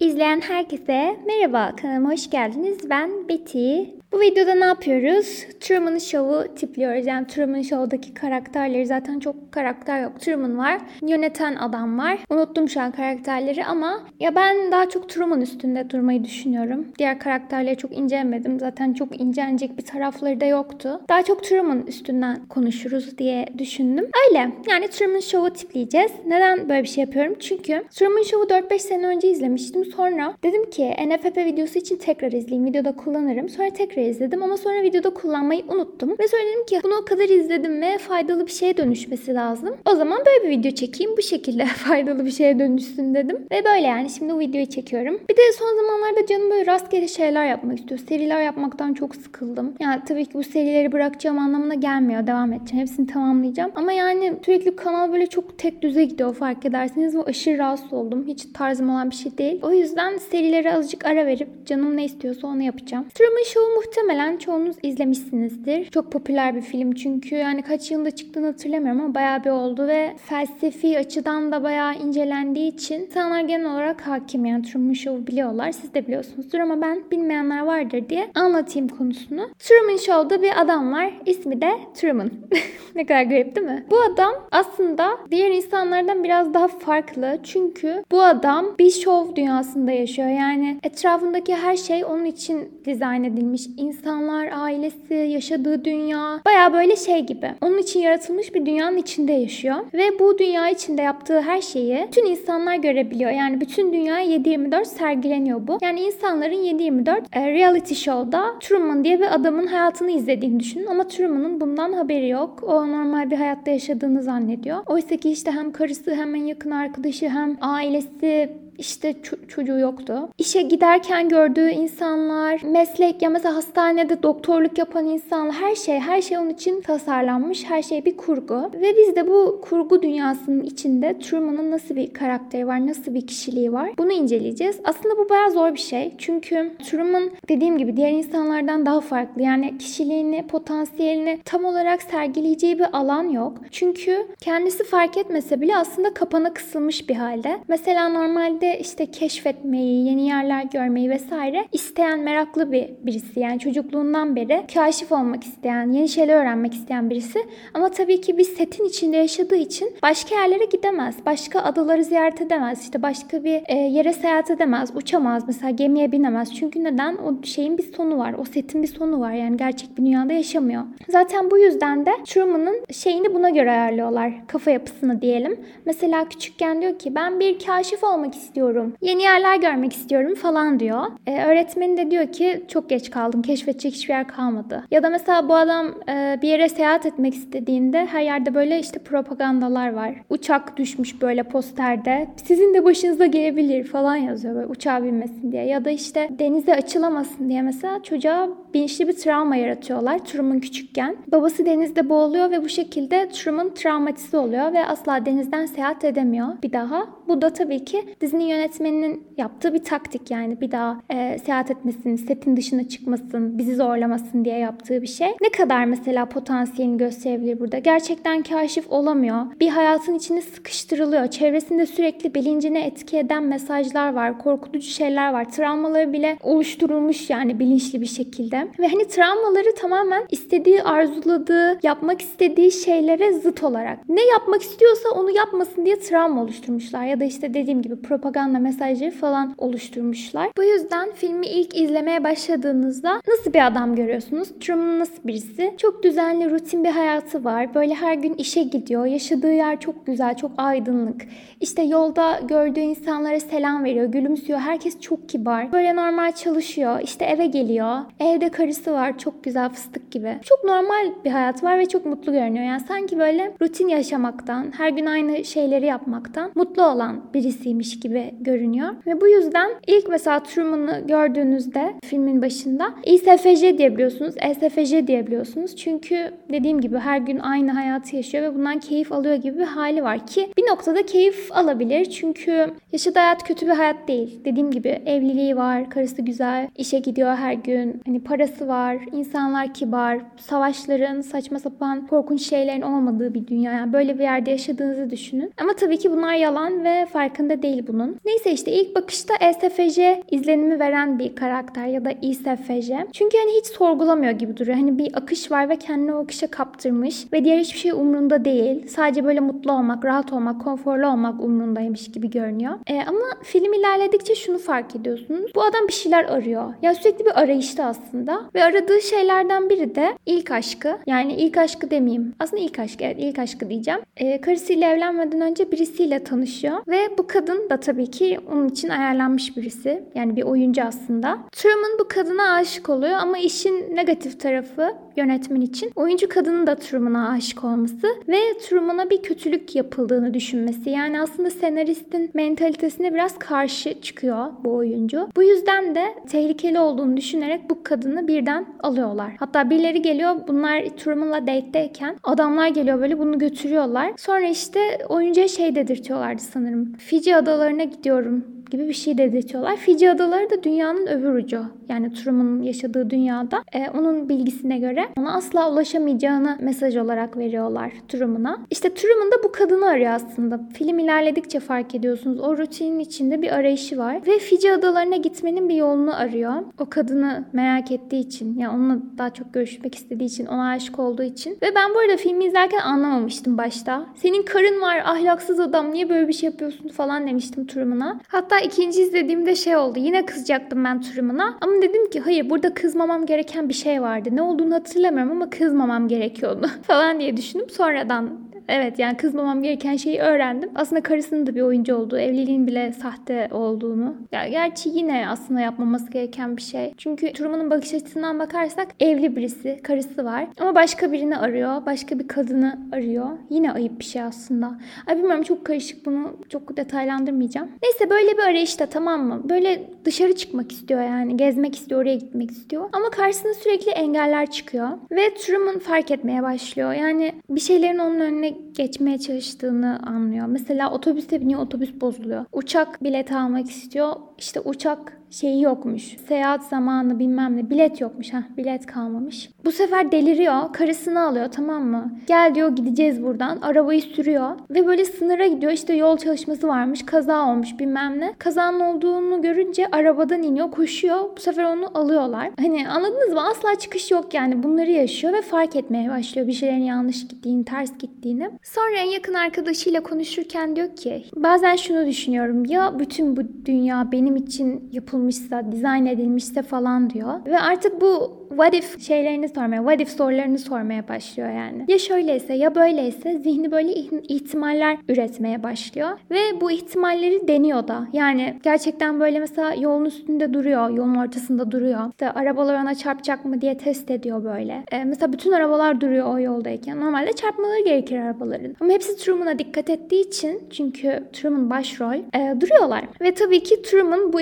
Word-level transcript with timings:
İzleyen 0.00 0.40
herkese 0.40 1.16
merhaba 1.26 1.76
kanalıma 1.76 2.12
hoş 2.12 2.30
geldiniz. 2.30 2.90
Ben 2.90 3.28
Betty. 3.28 3.80
Bu 4.12 4.20
videoda 4.20 4.54
ne 4.54 4.64
yapıyoruz? 4.64 5.46
Truman 5.60 5.98
Show'u 5.98 6.54
tipliyoruz. 6.54 7.06
Yani 7.06 7.26
Truman 7.26 7.62
Show'daki 7.62 8.14
karakterleri 8.14 8.86
zaten 8.86 9.20
çok 9.20 9.52
karakter 9.52 10.02
yok. 10.02 10.20
Truman 10.20 10.58
var. 10.58 10.80
Yöneten 11.02 11.56
adam 11.56 11.98
var. 11.98 12.18
Unuttum 12.30 12.68
şu 12.68 12.80
an 12.80 12.92
karakterleri 12.92 13.64
ama 13.64 14.00
ya 14.20 14.34
ben 14.34 14.72
daha 14.72 14.88
çok 14.88 15.08
Truman 15.08 15.40
üstünde 15.40 15.90
durmayı 15.90 16.24
düşünüyorum. 16.24 16.86
Diğer 16.98 17.18
karakterleri 17.18 17.76
çok 17.76 17.98
incelemedim. 17.98 18.60
Zaten 18.60 18.94
çok 18.94 19.20
incelenecek 19.20 19.78
bir 19.78 19.84
tarafları 19.84 20.40
da 20.40 20.44
yoktu. 20.44 21.00
Daha 21.08 21.22
çok 21.22 21.44
Truman 21.44 21.86
üstünden 21.86 22.46
konuşuruz 22.48 23.18
diye 23.18 23.46
düşündüm. 23.58 24.06
Öyle. 24.28 24.50
Yani 24.70 24.88
Truman 24.88 25.20
Show'u 25.20 25.52
tipleyeceğiz. 25.52 26.12
Neden 26.26 26.68
böyle 26.68 26.82
bir 26.82 26.88
şey 26.88 27.04
yapıyorum? 27.04 27.34
Çünkü 27.40 27.84
Truman 27.90 28.22
Show'u 28.22 28.58
4-5 28.58 28.78
sene 28.78 29.06
önce 29.06 29.30
izlemiştim. 29.30 29.89
Sonra 29.96 30.34
dedim 30.44 30.70
ki 30.70 30.94
NFP 31.08 31.36
videosu 31.36 31.78
için 31.78 31.96
tekrar 31.96 32.32
izleyeyim. 32.32 32.66
Videoda 32.66 32.96
kullanırım. 32.96 33.48
Sonra 33.48 33.70
tekrar 33.70 34.02
izledim 34.02 34.42
ama 34.42 34.56
sonra 34.56 34.82
videoda 34.82 35.10
kullanmayı 35.10 35.62
unuttum. 35.68 36.10
Ve 36.10 36.28
sonra 36.28 36.42
dedim 36.42 36.66
ki 36.66 36.80
bunu 36.84 36.94
o 37.02 37.04
kadar 37.04 37.28
izledim 37.28 37.82
ve 37.82 37.98
faydalı 37.98 38.46
bir 38.46 38.52
şeye 38.52 38.76
dönüşmesi 38.76 39.34
lazım. 39.34 39.76
O 39.92 39.94
zaman 39.94 40.18
böyle 40.26 40.44
bir 40.44 40.58
video 40.58 40.72
çekeyim. 40.72 41.16
Bu 41.16 41.22
şekilde 41.22 41.64
faydalı 41.86 42.26
bir 42.26 42.30
şeye 42.30 42.58
dönüşsün 42.58 43.14
dedim. 43.14 43.46
Ve 43.50 43.64
böyle 43.64 43.86
yani 43.86 44.10
şimdi 44.10 44.34
bu 44.34 44.38
videoyu 44.38 44.66
çekiyorum. 44.66 45.20
Bir 45.30 45.36
de 45.36 45.40
son 45.58 45.76
zamanlarda 45.76 46.26
canım 46.26 46.50
böyle 46.50 46.66
rastgele 46.66 47.08
şeyler 47.08 47.46
yapmak 47.46 47.78
istiyor. 47.78 48.00
Seriler 48.08 48.42
yapmaktan 48.42 48.94
çok 48.94 49.16
sıkıldım. 49.16 49.74
Yani 49.80 50.00
tabii 50.08 50.24
ki 50.24 50.34
bu 50.34 50.42
serileri 50.42 50.92
bırakacağım 50.92 51.38
anlamına 51.38 51.74
gelmiyor. 51.74 52.26
Devam 52.26 52.52
edeceğim. 52.52 52.86
Hepsini 52.86 53.06
tamamlayacağım. 53.06 53.70
Ama 53.74 53.92
yani 53.92 54.32
sürekli 54.44 54.76
kanal 54.76 55.12
böyle 55.12 55.26
çok 55.26 55.58
tek 55.58 55.82
düze 55.82 56.04
gidiyor 56.04 56.34
fark 56.34 56.64
ederseniz. 56.66 57.14
Bu 57.14 57.22
aşırı 57.26 57.58
rahatsız 57.58 57.92
oldum. 57.92 58.24
Hiç 58.26 58.46
tarzım 58.54 58.90
olan 58.90 59.10
bir 59.10 59.16
şey 59.16 59.38
değil. 59.38 59.60
O 59.62 59.72
yüzden 59.80 60.16
serilere 60.16 60.72
azıcık 60.72 61.06
ara 61.06 61.26
verip 61.26 61.66
canım 61.66 61.96
ne 61.96 62.04
istiyorsa 62.04 62.46
onu 62.46 62.62
yapacağım. 62.62 63.06
Truman 63.14 63.44
Show'u 63.44 63.74
muhtemelen 63.74 64.36
çoğunuz 64.36 64.76
izlemişsinizdir. 64.82 65.90
Çok 65.90 66.12
popüler 66.12 66.56
bir 66.56 66.60
film 66.60 66.92
çünkü 66.92 67.34
yani 67.34 67.62
kaç 67.62 67.90
yılında 67.90 68.10
çıktığını 68.10 68.46
hatırlamıyorum 68.46 69.00
ama 69.00 69.14
bayağı 69.14 69.44
bir 69.44 69.50
oldu 69.50 69.86
ve 69.86 70.16
felsefi 70.24 70.98
açıdan 70.98 71.52
da 71.52 71.62
bayağı 71.62 71.94
incelendiği 71.94 72.74
için 72.74 73.00
insanlar 73.00 73.40
genel 73.40 73.72
olarak 73.72 74.06
hakim 74.06 74.44
yani 74.44 74.62
Truman 74.62 74.92
Show'u 74.92 75.26
biliyorlar. 75.26 75.72
Siz 75.72 75.94
de 75.94 76.06
biliyorsunuzdur 76.06 76.58
ama 76.58 76.82
ben 76.82 77.02
bilmeyenler 77.10 77.60
vardır 77.60 78.08
diye 78.08 78.30
anlatayım 78.34 78.88
konusunu. 78.88 79.48
Truman 79.58 79.96
Show'da 79.96 80.42
bir 80.42 80.60
adam 80.60 80.92
var. 80.92 81.12
İsmi 81.26 81.60
de 81.60 81.70
Truman. 81.94 82.30
ne 82.94 83.06
kadar 83.06 83.22
garip 83.22 83.56
değil 83.56 83.66
mi? 83.66 83.86
Bu 83.90 84.00
adam 84.00 84.34
aslında 84.50 85.18
diğer 85.30 85.50
insanlardan 85.50 86.24
biraz 86.24 86.54
daha 86.54 86.68
farklı. 86.68 87.38
Çünkü 87.42 88.04
bu 88.10 88.22
adam 88.22 88.66
bir 88.78 88.90
şov 88.90 89.36
dünyasında 89.70 89.92
yaşıyor. 89.92 90.28
Yani 90.28 90.78
etrafındaki 90.82 91.54
her 91.54 91.76
şey 91.76 92.04
onun 92.04 92.24
için 92.24 92.68
dizayn 92.84 93.24
edilmiş. 93.24 93.66
İnsanlar, 93.76 94.50
ailesi, 94.52 95.14
yaşadığı 95.14 95.84
dünya 95.84 96.40
baya 96.46 96.72
böyle 96.72 96.96
şey 96.96 97.26
gibi. 97.26 97.50
Onun 97.60 97.78
için 97.78 98.00
yaratılmış 98.00 98.54
bir 98.54 98.66
dünyanın 98.66 98.96
içinde 98.96 99.32
yaşıyor. 99.32 99.76
Ve 99.94 100.18
bu 100.18 100.38
dünya 100.38 100.68
içinde 100.68 101.02
yaptığı 101.02 101.40
her 101.40 101.60
şeyi 101.60 102.08
tüm 102.10 102.26
insanlar 102.26 102.76
görebiliyor. 102.76 103.30
Yani 103.30 103.60
bütün 103.60 103.92
dünya 103.92 104.24
7-24 104.24 104.84
sergileniyor 104.84 105.66
bu. 105.66 105.78
Yani 105.82 106.00
insanların 106.00 106.64
7-24 106.64 107.22
e, 107.32 107.52
reality 107.52 107.94
show'da 107.94 108.58
Truman 108.60 109.04
diye 109.04 109.20
bir 109.20 109.34
adamın 109.34 109.66
hayatını 109.66 110.10
izlediğini 110.10 110.60
düşünün. 110.60 110.86
Ama 110.86 111.08
Truman'ın 111.08 111.60
bundan 111.60 111.92
haberi 111.92 112.28
yok. 112.28 112.62
O 112.62 112.88
normal 112.88 113.30
bir 113.30 113.36
hayatta 113.36 113.70
yaşadığını 113.70 114.22
zannediyor. 114.22 114.78
Oysa 114.86 115.16
ki 115.16 115.30
işte 115.30 115.50
hem 115.50 115.72
karısı 115.72 116.14
hem 116.14 116.34
en 116.34 116.44
yakın 116.44 116.70
arkadaşı 116.70 117.28
hem 117.28 117.56
ailesi 117.60 118.50
işte 118.80 119.14
çocuğu 119.48 119.78
yoktu. 119.78 120.28
İşe 120.38 120.62
giderken 120.62 121.28
gördüğü 121.28 121.70
insanlar, 121.70 122.60
meslek 122.64 123.22
ya 123.22 123.30
mesela 123.30 123.56
hastanede 123.56 124.22
doktorluk 124.22 124.78
yapan 124.78 125.06
insanlar 125.06 125.54
her 125.54 125.74
şey 125.74 125.98
her 125.98 126.22
şey 126.22 126.38
onun 126.38 126.50
için 126.50 126.80
tasarlanmış. 126.80 127.64
Her 127.64 127.82
şey 127.82 128.04
bir 128.04 128.16
kurgu. 128.16 128.70
Ve 128.74 128.96
biz 128.96 129.16
de 129.16 129.28
bu 129.28 129.60
kurgu 129.62 130.02
dünyasının 130.02 130.62
içinde 130.62 131.18
Truman'ın 131.18 131.70
nasıl 131.70 131.96
bir 131.96 132.12
karakteri 132.12 132.66
var, 132.66 132.86
nasıl 132.86 133.14
bir 133.14 133.26
kişiliği 133.26 133.72
var 133.72 133.90
bunu 133.98 134.12
inceleyeceğiz. 134.12 134.80
Aslında 134.84 135.18
bu 135.18 135.28
bayağı 135.28 135.50
zor 135.50 135.74
bir 135.74 135.78
şey. 135.78 136.14
Çünkü 136.18 136.72
Truman 136.90 137.30
dediğim 137.48 137.78
gibi 137.78 137.96
diğer 137.96 138.12
insanlardan 138.12 138.86
daha 138.86 139.00
farklı. 139.00 139.42
Yani 139.42 139.78
kişiliğini, 139.78 140.46
potansiyelini 140.46 141.38
tam 141.44 141.64
olarak 141.64 142.02
sergileyeceği 142.02 142.78
bir 142.78 142.98
alan 142.98 143.28
yok. 143.28 143.58
Çünkü 143.70 144.26
kendisi 144.40 144.84
fark 144.84 145.16
etmese 145.16 145.60
bile 145.60 145.76
aslında 145.76 146.14
kapana 146.14 146.54
kısılmış 146.54 147.08
bir 147.08 147.14
halde. 147.14 147.58
Mesela 147.68 148.08
normalde 148.08 148.69
işte 148.78 149.06
keşfetmeyi, 149.06 150.06
yeni 150.06 150.26
yerler 150.26 150.64
görmeyi 150.64 151.10
vesaire 151.10 151.68
isteyen 151.72 152.20
meraklı 152.20 152.72
bir 152.72 152.90
birisi. 153.02 153.40
Yani 153.40 153.58
çocukluğundan 153.58 154.36
beri 154.36 154.66
kaşif 154.74 155.12
olmak 155.12 155.44
isteyen, 155.44 155.92
yeni 155.92 156.08
şeyler 156.08 156.40
öğrenmek 156.40 156.74
isteyen 156.74 157.10
birisi. 157.10 157.38
Ama 157.74 157.88
tabii 157.90 158.20
ki 158.20 158.38
bir 158.38 158.44
setin 158.44 158.84
içinde 158.84 159.16
yaşadığı 159.16 159.56
için 159.56 159.92
başka 160.02 160.34
yerlere 160.34 160.64
gidemez. 160.64 161.16
Başka 161.26 161.60
adaları 161.62 162.04
ziyaret 162.04 162.40
edemez. 162.40 162.82
İşte 162.82 163.02
başka 163.02 163.44
bir 163.44 163.62
e, 163.68 163.74
yere 163.74 164.12
seyahat 164.12 164.50
edemez. 164.50 164.90
Uçamaz 164.94 165.44
mesela 165.46 165.70
gemiye 165.70 166.12
binemez. 166.12 166.54
Çünkü 166.54 166.84
neden? 166.84 167.16
O 167.16 167.42
şeyin 167.42 167.78
bir 167.78 167.92
sonu 167.92 168.18
var. 168.18 168.34
O 168.38 168.44
setin 168.44 168.82
bir 168.82 168.88
sonu 168.88 169.20
var. 169.20 169.32
Yani 169.32 169.56
gerçek 169.56 169.90
bir 169.90 169.96
dünyada 169.96 170.32
yaşamıyor. 170.32 170.82
Zaten 171.08 171.50
bu 171.50 171.58
yüzden 171.58 172.06
de 172.06 172.10
Truman'ın 172.26 172.84
şeyini 172.92 173.34
buna 173.34 173.50
göre 173.50 173.70
ayarlıyorlar. 173.70 174.32
Kafa 174.46 174.70
yapısını 174.70 175.22
diyelim. 175.22 175.60
Mesela 175.84 176.28
küçükken 176.28 176.82
diyor 176.82 176.98
ki 176.98 177.14
ben 177.14 177.40
bir 177.40 177.58
kaşif 177.58 178.04
olmak 178.04 178.34
istiyorum. 178.34 178.59
Yeni 179.00 179.22
yerler 179.22 179.56
görmek 179.56 179.92
istiyorum 179.92 180.34
falan 180.34 180.80
diyor. 180.80 181.02
Ee, 181.26 181.44
öğretmeni 181.44 181.96
de 181.96 182.10
diyor 182.10 182.26
ki 182.26 182.64
çok 182.68 182.90
geç 182.90 183.10
kaldım. 183.10 183.42
Keşfedecek 183.42 183.94
hiçbir 183.94 184.14
yer 184.14 184.28
kalmadı. 184.28 184.84
Ya 184.90 185.02
da 185.02 185.10
mesela 185.10 185.48
bu 185.48 185.54
adam 185.54 185.86
e, 186.08 186.38
bir 186.42 186.48
yere 186.48 186.68
seyahat 186.68 187.06
etmek 187.06 187.34
istediğinde 187.34 188.06
her 188.06 188.22
yerde 188.22 188.54
böyle 188.54 188.78
işte 188.78 188.98
propagandalar 188.98 189.92
var. 189.92 190.14
Uçak 190.30 190.76
düşmüş 190.76 191.22
böyle 191.22 191.42
posterde. 191.42 192.28
Sizin 192.44 192.74
de 192.74 192.84
başınıza 192.84 193.26
gelebilir 193.26 193.84
falan 193.84 194.16
yazıyor 194.16 194.54
böyle 194.54 194.66
uçağa 194.66 195.04
binmesin 195.04 195.52
diye. 195.52 195.66
Ya 195.66 195.84
da 195.84 195.90
işte 195.90 196.28
denize 196.38 196.74
açılamasın 196.74 197.48
diye 197.48 197.62
mesela 197.62 198.02
çocuğa 198.02 198.48
bilinçli 198.74 199.08
bir 199.08 199.12
travma 199.12 199.56
yaratıyorlar 199.56 200.18
Truman 200.18 200.60
küçükken. 200.60 201.16
Babası 201.32 201.66
denizde 201.66 202.08
boğuluyor 202.08 202.50
ve 202.50 202.64
bu 202.64 202.68
şekilde 202.68 203.28
Truman 203.28 203.74
travmatize 203.74 204.38
oluyor 204.38 204.72
ve 204.72 204.86
asla 204.86 205.26
denizden 205.26 205.66
seyahat 205.66 206.04
edemiyor 206.04 206.48
bir 206.62 206.72
daha. 206.72 207.06
Bu 207.28 207.42
da 207.42 207.50
tabii 207.50 207.84
ki 207.84 208.04
dizinin 208.20 208.44
yönetmeninin 208.50 209.26
yaptığı 209.36 209.74
bir 209.74 209.84
taktik 209.84 210.30
yani 210.30 210.60
bir 210.60 210.70
daha 210.70 211.00
e, 211.10 211.38
seyahat 211.38 211.70
etmesin, 211.70 212.16
setin 212.16 212.56
dışına 212.56 212.88
çıkmasın, 212.88 213.58
bizi 213.58 213.74
zorlamasın 213.74 214.44
diye 214.44 214.58
yaptığı 214.58 215.02
bir 215.02 215.06
şey. 215.06 215.28
Ne 215.28 215.48
kadar 215.48 215.84
mesela 215.84 216.26
potansiyelini 216.26 216.96
gösterebilir 216.96 217.60
burada? 217.60 217.78
Gerçekten 217.78 218.42
kaşif 218.42 218.90
olamıyor. 218.92 219.46
Bir 219.60 219.68
hayatın 219.68 220.14
içine 220.14 220.42
sıkıştırılıyor. 220.42 221.26
Çevresinde 221.26 221.86
sürekli 221.86 222.34
bilincine 222.34 222.86
etki 222.86 223.18
eden 223.18 223.42
mesajlar 223.42 224.12
var, 224.12 224.38
korkutucu 224.38 224.88
şeyler 224.88 225.32
var. 225.32 225.50
Travmaları 225.50 226.12
bile 226.12 226.38
oluşturulmuş 226.42 227.30
yani 227.30 227.58
bilinçli 227.58 228.00
bir 228.00 228.06
şekilde. 228.06 228.68
Ve 228.78 228.88
hani 228.88 229.08
travmaları 229.08 229.74
tamamen 229.74 230.26
istediği, 230.30 230.82
arzuladığı, 230.82 231.78
yapmak 231.82 232.22
istediği 232.22 232.72
şeylere 232.72 233.32
zıt 233.32 233.62
olarak. 233.62 234.08
Ne 234.08 234.24
yapmak 234.26 234.62
istiyorsa 234.62 235.08
onu 235.10 235.30
yapmasın 235.36 235.84
diye 235.84 235.98
travma 235.98 236.42
oluşturmuşlar. 236.42 237.04
Ya 237.04 237.20
da 237.20 237.24
işte 237.24 237.54
dediğim 237.54 237.82
gibi 237.82 237.96
propaganda 237.96 238.29
mesajları 238.36 239.10
falan 239.10 239.54
oluşturmuşlar. 239.58 240.48
Bu 240.56 240.62
yüzden 240.64 241.10
filmi 241.14 241.46
ilk 241.46 241.76
izlemeye 241.76 242.24
başladığınızda 242.24 243.20
nasıl 243.28 243.52
bir 243.52 243.66
adam 243.66 243.96
görüyorsunuz? 243.96 244.48
Truman 244.60 244.98
nasıl 244.98 245.24
birisi? 245.24 245.74
Çok 245.78 246.02
düzenli, 246.02 246.50
rutin 246.50 246.84
bir 246.84 246.90
hayatı 246.90 247.44
var. 247.44 247.74
Böyle 247.74 247.94
her 247.94 248.14
gün 248.14 248.34
işe 248.34 248.62
gidiyor. 248.62 249.06
Yaşadığı 249.06 249.52
yer 249.52 249.80
çok 249.80 250.06
güzel, 250.06 250.36
çok 250.36 250.50
aydınlık. 250.56 251.26
İşte 251.60 251.82
yolda 251.82 252.40
gördüğü 252.48 252.80
insanlara 252.80 253.40
selam 253.40 253.84
veriyor, 253.84 254.06
gülümsüyor. 254.06 254.58
Herkes 254.58 255.00
çok 255.00 255.28
kibar. 255.28 255.72
Böyle 255.72 255.96
normal 255.96 256.32
çalışıyor. 256.32 257.00
İşte 257.02 257.24
eve 257.24 257.46
geliyor. 257.46 257.96
Evde 258.20 258.48
karısı 258.48 258.92
var. 258.92 259.18
Çok 259.18 259.44
güzel 259.44 259.68
fıstık 259.68 260.10
gibi. 260.10 260.38
Çok 260.42 260.64
normal 260.64 261.12
bir 261.24 261.30
hayat 261.30 261.62
var 261.64 261.78
ve 261.78 261.86
çok 261.86 262.06
mutlu 262.06 262.32
görünüyor. 262.32 262.64
Yani 262.64 262.80
sanki 262.88 263.18
böyle 263.18 263.52
rutin 263.62 263.88
yaşamaktan, 263.88 264.72
her 264.76 264.88
gün 264.88 265.06
aynı 265.06 265.44
şeyleri 265.44 265.86
yapmaktan 265.86 266.50
mutlu 266.54 266.82
olan 266.82 267.20
birisiymiş 267.34 268.00
gibi 268.00 268.19
görünüyor. 268.40 268.88
Ve 269.06 269.20
bu 269.20 269.28
yüzden 269.28 269.70
ilk 269.86 270.08
mesela 270.08 270.42
Truman'ı 270.42 271.02
gördüğünüzde 271.06 271.94
filmin 272.04 272.42
başında 272.42 272.94
İSFJ 273.04 273.78
diyebiliyorsunuz, 273.78 274.34
ESFJ 274.40 275.06
diyebiliyorsunuz. 275.06 275.76
Çünkü 275.76 276.30
dediğim 276.52 276.80
gibi 276.80 276.98
her 276.98 277.18
gün 277.18 277.38
aynı 277.38 277.70
hayatı 277.70 278.16
yaşıyor 278.16 278.44
ve 278.44 278.54
bundan 278.54 278.78
keyif 278.78 279.12
alıyor 279.12 279.34
gibi 279.34 279.58
bir 279.58 279.64
hali 279.64 280.02
var 280.02 280.26
ki 280.26 280.52
bir 280.58 280.62
noktada 280.62 281.06
keyif 281.06 281.48
alabilir. 281.52 282.04
Çünkü 282.04 282.66
yaşadığı 282.92 283.18
hayat 283.18 283.48
kötü 283.48 283.66
bir 283.66 283.72
hayat 283.72 284.08
değil. 284.08 284.40
Dediğim 284.44 284.70
gibi 284.70 285.02
evliliği 285.06 285.56
var, 285.56 285.90
karısı 285.90 286.22
güzel, 286.22 286.68
işe 286.76 286.98
gidiyor 286.98 287.36
her 287.36 287.52
gün. 287.52 288.00
Hani 288.06 288.20
parası 288.20 288.68
var, 288.68 288.96
insanlar 289.12 289.74
kibar, 289.74 290.18
savaşların, 290.36 291.20
saçma 291.20 291.58
sapan 291.58 292.06
korkunç 292.06 292.42
şeylerin 292.42 292.82
olmadığı 292.82 293.34
bir 293.34 293.46
dünya. 293.46 293.72
Yani 293.72 293.92
böyle 293.92 294.18
bir 294.18 294.22
yerde 294.22 294.50
yaşadığınızı 294.50 295.10
düşünün. 295.10 295.52
Ama 295.60 295.72
tabii 295.72 295.98
ki 295.98 296.10
bunlar 296.10 296.34
yalan 296.34 296.84
ve 296.84 297.06
farkında 297.06 297.62
değil 297.62 297.84
bunun. 297.88 298.09
Truman. 298.10 298.20
Neyse 298.24 298.52
işte 298.52 298.72
ilk 298.72 298.96
bakışta 298.96 299.34
ESFJ 299.40 299.98
izlenimi 300.30 300.80
veren 300.80 301.18
bir 301.18 301.36
karakter 301.36 301.86
ya 301.86 302.04
da 302.04 302.10
İSFJ. 302.22 302.90
Çünkü 303.12 303.38
hani 303.38 303.58
hiç 303.58 303.66
sorgulamıyor 303.66 304.32
gibi 304.32 304.56
duruyor. 304.56 304.76
Hani 304.76 304.98
bir 304.98 305.10
akış 305.14 305.50
var 305.50 305.68
ve 305.68 305.76
kendini 305.76 306.14
o 306.14 306.22
akışa 306.22 306.46
kaptırmış 306.46 307.26
ve 307.32 307.44
diğer 307.44 307.58
hiçbir 307.58 307.78
şey 307.78 307.90
umrunda 307.90 308.44
değil. 308.44 308.88
Sadece 308.88 309.24
böyle 309.24 309.40
mutlu 309.40 309.72
olmak, 309.72 310.04
rahat 310.04 310.32
olmak, 310.32 310.60
konforlu 310.60 311.06
olmak 311.06 311.40
umrundaymış 311.40 312.10
gibi 312.10 312.30
görünüyor. 312.30 312.72
E, 312.86 313.00
ama 313.06 313.24
film 313.42 313.72
ilerledikçe 313.72 314.34
şunu 314.34 314.58
fark 314.58 314.96
ediyorsunuz. 314.96 315.50
Bu 315.54 315.62
adam 315.62 315.88
bir 315.88 315.92
şeyler 315.92 316.24
arıyor. 316.24 316.74
Ya 316.82 316.94
sürekli 316.94 317.24
bir 317.24 317.40
arayışta 317.40 317.84
aslında. 317.84 318.50
Ve 318.54 318.64
aradığı 318.64 319.00
şeylerden 319.00 319.70
biri 319.70 319.94
de 319.94 320.18
ilk 320.26 320.50
aşkı. 320.50 320.98
Yani 321.06 321.34
ilk 321.34 321.56
aşkı 321.56 321.90
demeyeyim. 321.90 322.34
Aslında 322.38 322.62
ilk 322.62 322.78
aşkı 322.78 323.04
evet 323.04 323.16
ilk 323.18 323.38
aşkı 323.38 323.70
diyeceğim. 323.70 324.00
E, 324.16 324.40
karısıyla 324.40 324.92
evlenmeden 324.92 325.40
önce 325.40 325.72
birisiyle 325.72 326.24
tanışıyor. 326.24 326.76
Ve 326.88 326.98
bu 327.18 327.26
kadın 327.26 327.70
da 327.70 327.76
tabii 327.80 327.99
ki 328.06 328.38
onun 328.52 328.68
için 328.68 328.88
ayarlanmış 328.88 329.56
birisi. 329.56 330.04
Yani 330.14 330.36
bir 330.36 330.42
oyuncu 330.42 330.82
aslında. 330.82 331.38
Truman 331.52 331.98
bu 331.98 332.08
kadına 332.08 332.52
aşık 332.52 332.88
oluyor 332.88 333.18
ama 333.20 333.38
işin 333.38 333.96
negatif 333.96 334.40
tarafı 334.40 334.92
yönetmen 335.16 335.60
için 335.60 335.92
oyuncu 335.96 336.28
kadının 336.28 336.66
da 336.66 336.74
Truman'a 336.74 337.30
aşık 337.30 337.64
olması 337.64 338.06
ve 338.28 338.38
Truman'a 338.68 339.10
bir 339.10 339.22
kötülük 339.22 339.76
yapıldığını 339.76 340.34
düşünmesi. 340.34 340.90
Yani 340.90 341.20
aslında 341.20 341.50
senaristin 341.50 342.30
mentalitesine 342.34 343.14
biraz 343.14 343.38
karşı 343.38 344.00
çıkıyor 344.00 344.46
bu 344.64 344.74
oyuncu. 344.74 345.28
Bu 345.36 345.42
yüzden 345.42 345.94
de 345.94 346.04
tehlikeli 346.30 346.80
olduğunu 346.80 347.16
düşünerek 347.16 347.70
bu 347.70 347.82
kadını 347.82 348.28
birden 348.28 348.66
alıyorlar. 348.82 349.32
Hatta 349.38 349.70
birileri 349.70 350.02
geliyor 350.02 350.36
bunlar 350.48 350.84
Truman'la 350.84 351.46
date'deyken 351.46 352.16
adamlar 352.24 352.68
geliyor 352.68 353.00
böyle 353.00 353.18
bunu 353.18 353.38
götürüyorlar. 353.38 354.12
Sonra 354.16 354.48
işte 354.48 354.80
oyuncuya 355.08 355.48
şey 355.48 355.74
dedirtiyorlardı 355.74 356.42
sanırım. 356.42 356.92
Fiji 356.98 357.36
adalarına 357.36 357.84
gidiyorum 357.90 358.59
gibi 358.70 358.88
bir 358.88 358.92
şey 358.92 359.18
dedirtiyorlar. 359.18 359.76
Fiji 359.76 360.10
adaları 360.10 360.50
da 360.50 360.62
dünyanın 360.62 361.06
öbür 361.06 361.34
ucu. 361.34 361.64
Yani 361.88 362.12
Truman'ın 362.12 362.62
yaşadığı 362.62 363.10
dünyada 363.10 363.62
e, 363.72 363.90
onun 363.90 364.28
bilgisine 364.28 364.78
göre 364.78 365.06
ona 365.18 365.34
asla 365.34 365.72
ulaşamayacağını 365.72 366.58
mesaj 366.60 366.96
olarak 366.96 367.36
veriyorlar 367.36 367.92
Truman'a. 368.08 368.58
İşte 368.70 368.94
Truman 368.94 369.32
da 369.32 369.44
bu 369.44 369.52
kadını 369.52 369.88
arıyor 369.88 370.12
aslında. 370.12 370.60
Film 370.74 370.98
ilerledikçe 370.98 371.60
fark 371.60 371.94
ediyorsunuz. 371.94 372.40
O 372.40 372.58
rutinin 372.58 372.98
içinde 372.98 373.42
bir 373.42 373.52
arayışı 373.52 373.98
var. 373.98 374.26
Ve 374.26 374.38
Fiji 374.38 374.72
adalarına 374.72 375.16
gitmenin 375.16 375.68
bir 375.68 375.74
yolunu 375.74 376.16
arıyor. 376.16 376.52
O 376.78 376.86
kadını 376.86 377.44
merak 377.52 377.92
ettiği 377.92 378.20
için. 378.20 378.58
Yani 378.58 378.76
onunla 378.76 378.98
daha 379.18 379.30
çok 379.30 379.54
görüşmek 379.54 379.94
istediği 379.94 380.24
için. 380.24 380.46
Ona 380.46 380.68
aşık 380.68 380.98
olduğu 380.98 381.22
için. 381.22 381.58
Ve 381.62 381.74
ben 381.74 381.94
bu 381.94 381.98
arada 381.98 382.16
filmi 382.16 382.44
izlerken 382.44 382.80
anlamamıştım 382.80 383.58
başta. 383.58 384.06
Senin 384.16 384.42
karın 384.42 384.80
var 384.80 384.98
ahlaksız 384.98 385.60
adam 385.60 385.92
niye 385.92 386.08
böyle 386.08 386.28
bir 386.28 386.32
şey 386.32 386.50
yapıyorsun 386.50 386.88
falan 386.88 387.26
demiştim 387.26 387.66
Truman'a. 387.66 388.20
Hatta 388.28 388.59
ikinci 388.60 389.02
izlediğimde 389.02 389.54
şey 389.54 389.76
oldu. 389.76 389.98
Yine 389.98 390.26
kızacaktım 390.26 390.84
ben 390.84 391.00
Truman'a. 391.00 391.58
Ama 391.60 391.72
dedim 391.82 392.10
ki 392.10 392.20
hayır 392.20 392.50
burada 392.50 392.74
kızmamam 392.74 393.26
gereken 393.26 393.68
bir 393.68 393.74
şey 393.74 394.02
vardı. 394.02 394.28
Ne 394.32 394.42
olduğunu 394.42 394.74
hatırlamıyorum 394.74 395.32
ama 395.32 395.50
kızmamam 395.50 396.08
gerekiyordu 396.08 396.70
falan 396.82 397.20
diye 397.20 397.36
düşündüm. 397.36 397.70
Sonradan 397.70 398.49
Evet 398.70 398.98
yani 398.98 399.16
kızmamam 399.16 399.62
gereken 399.62 399.96
şeyi 399.96 400.20
öğrendim. 400.20 400.70
Aslında 400.74 401.02
karısının 401.02 401.46
da 401.46 401.54
bir 401.54 401.60
oyuncu 401.60 401.96
olduğu, 401.96 402.18
evliliğin 402.18 402.66
bile 402.66 402.92
sahte 402.92 403.48
olduğunu. 403.50 404.14
Ya 404.32 404.48
gerçi 404.48 404.88
yine 404.88 405.28
aslında 405.28 405.60
yapmaması 405.60 406.10
gereken 406.10 406.56
bir 406.56 406.62
şey. 406.62 406.94
Çünkü 406.96 407.32
Truman'ın 407.32 407.70
bakış 407.70 407.94
açısından 407.94 408.38
bakarsak 408.38 408.88
evli 409.00 409.36
birisi, 409.36 409.80
karısı 409.82 410.24
var. 410.24 410.46
Ama 410.60 410.74
başka 410.74 411.12
birini 411.12 411.36
arıyor, 411.36 411.86
başka 411.86 412.18
bir 412.18 412.28
kadını 412.28 412.78
arıyor. 412.92 413.26
Yine 413.50 413.72
ayıp 413.72 413.98
bir 413.98 414.04
şey 414.04 414.22
aslında. 414.22 414.78
Ay 415.06 415.16
bilmiyorum 415.16 415.42
çok 415.42 415.64
karışık 415.64 416.06
bunu 416.06 416.36
çok 416.48 416.76
detaylandırmayacağım. 416.76 417.68
Neyse 417.82 418.10
böyle 418.10 418.32
bir 418.32 418.42
arayışta 418.42 418.86
tamam 418.86 419.26
mı? 419.26 419.40
Böyle 419.48 419.82
dışarı 420.04 420.36
çıkmak 420.36 420.72
istiyor 420.72 421.02
yani. 421.02 421.36
Gezmek 421.36 421.76
istiyor, 421.76 422.00
oraya 422.00 422.16
gitmek 422.16 422.50
istiyor. 422.50 422.88
Ama 422.92 423.10
karşısına 423.10 423.54
sürekli 423.54 423.90
engeller 423.90 424.50
çıkıyor. 424.50 424.88
Ve 425.10 425.34
Truman 425.34 425.78
fark 425.78 426.10
etmeye 426.10 426.42
başlıyor. 426.42 426.92
Yani 426.92 427.32
bir 427.50 427.60
şeylerin 427.60 427.98
onun 427.98 428.20
önüne 428.20 428.59
geçmeye 428.72 429.18
çalıştığını 429.18 430.00
anlıyor. 430.06 430.46
Mesela 430.46 430.92
otobüste 430.92 431.40
biniyor, 431.40 431.60
otobüs 431.60 432.00
bozuluyor. 432.00 432.44
Uçak 432.52 433.04
bilet 433.04 433.32
almak 433.32 433.70
istiyor. 433.70 434.12
İşte 434.38 434.60
uçak 434.60 435.19
şeyi 435.30 435.62
yokmuş. 435.62 436.16
Seyahat 436.28 436.64
zamanı 436.64 437.18
bilmem 437.18 437.56
ne 437.56 437.70
bilet 437.70 438.00
yokmuş. 438.00 438.32
ha 438.32 438.42
bilet 438.56 438.86
kalmamış. 438.86 439.50
Bu 439.64 439.72
sefer 439.72 440.12
deliriyor. 440.12 440.72
Karısını 440.72 441.26
alıyor 441.26 441.46
tamam 441.52 441.82
mı? 441.82 442.12
Gel 442.26 442.54
diyor 442.54 442.76
gideceğiz 442.76 443.22
buradan. 443.22 443.58
Arabayı 443.62 444.02
sürüyor. 444.02 444.50
Ve 444.70 444.86
böyle 444.86 445.04
sınıra 445.04 445.46
gidiyor. 445.46 445.72
İşte 445.72 445.94
yol 445.94 446.16
çalışması 446.16 446.68
varmış. 446.68 447.06
Kaza 447.06 447.48
olmuş 447.48 447.78
bilmem 447.78 448.20
ne. 448.20 448.34
Kazanın 448.38 448.80
olduğunu 448.80 449.42
görünce 449.42 449.86
arabadan 449.92 450.42
iniyor. 450.42 450.70
Koşuyor. 450.70 451.36
Bu 451.36 451.40
sefer 451.40 451.64
onu 451.64 451.98
alıyorlar. 451.98 452.50
Hani 452.60 452.88
anladınız 452.88 453.32
mı? 453.32 453.48
Asla 453.48 453.74
çıkış 453.78 454.10
yok 454.10 454.34
yani. 454.34 454.62
Bunları 454.62 454.90
yaşıyor 454.90 455.32
ve 455.32 455.42
fark 455.42 455.76
etmeye 455.76 456.10
başlıyor. 456.10 456.46
Bir 456.46 456.52
şeylerin 456.52 456.82
yanlış 456.82 457.28
gittiğini, 457.28 457.64
ters 457.64 457.98
gittiğini. 457.98 458.50
Sonra 458.62 458.96
en 458.98 459.10
yakın 459.10 459.34
arkadaşıyla 459.34 460.02
konuşurken 460.02 460.76
diyor 460.76 460.96
ki 460.96 461.24
bazen 461.36 461.76
şunu 461.76 462.06
düşünüyorum. 462.06 462.64
Ya 462.64 462.98
bütün 462.98 463.36
bu 463.36 463.40
dünya 463.66 464.12
benim 464.12 464.36
için 464.36 464.90
yapılmışsa, 465.20 465.72
dizayn 465.72 466.06
edilmişse 466.06 466.62
falan 466.62 467.10
diyor. 467.10 467.32
Ve 467.46 467.58
artık 467.58 468.00
bu 468.00 468.40
what 468.48 468.74
if 468.74 469.00
şeylerini 469.06 469.48
sormaya, 469.48 469.76
what 469.76 470.00
if 470.00 470.08
sorularını 470.08 470.58
sormaya 470.58 471.08
başlıyor 471.08 471.50
yani. 471.50 471.84
Ya 471.88 471.98
şöyleyse 471.98 472.54
ya 472.54 472.74
böyleyse 472.74 473.38
zihni 473.38 473.70
böyle 473.70 473.92
ihtimaller 474.28 474.98
üretmeye 475.08 475.62
başlıyor. 475.62 476.08
Ve 476.30 476.60
bu 476.60 476.70
ihtimalleri 476.70 477.48
deniyor 477.48 477.88
da. 477.88 478.06
Yani 478.12 478.54
gerçekten 478.62 479.20
böyle 479.20 479.40
mesela 479.40 479.74
yolun 479.74 480.04
üstünde 480.04 480.54
duruyor, 480.54 480.90
yolun 480.90 481.14
ortasında 481.14 481.70
duruyor. 481.70 482.10
İşte 482.10 482.30
arabalar 482.30 482.82
ona 482.82 482.94
çarpacak 482.94 483.44
mı 483.44 483.60
diye 483.60 483.78
test 483.78 484.10
ediyor 484.10 484.44
böyle. 484.44 484.84
Ee, 484.92 485.04
mesela 485.04 485.32
bütün 485.32 485.52
arabalar 485.52 486.00
duruyor 486.00 486.34
o 486.34 486.38
yoldayken. 486.38 487.00
Normalde 487.00 487.32
çarpmaları 487.32 487.84
gerekir 487.84 488.18
arabaların. 488.18 488.76
Ama 488.80 488.92
hepsi 488.92 489.16
Truman'a 489.16 489.58
dikkat 489.58 489.90
ettiği 489.90 490.28
için 490.28 490.62
çünkü 490.70 491.24
Truman 491.32 491.70
başrol 491.70 492.14
e, 492.14 492.60
duruyorlar. 492.60 493.04
Ve 493.20 493.34
tabii 493.34 493.62
ki 493.62 493.82
Truman 493.82 494.32
bu 494.32 494.40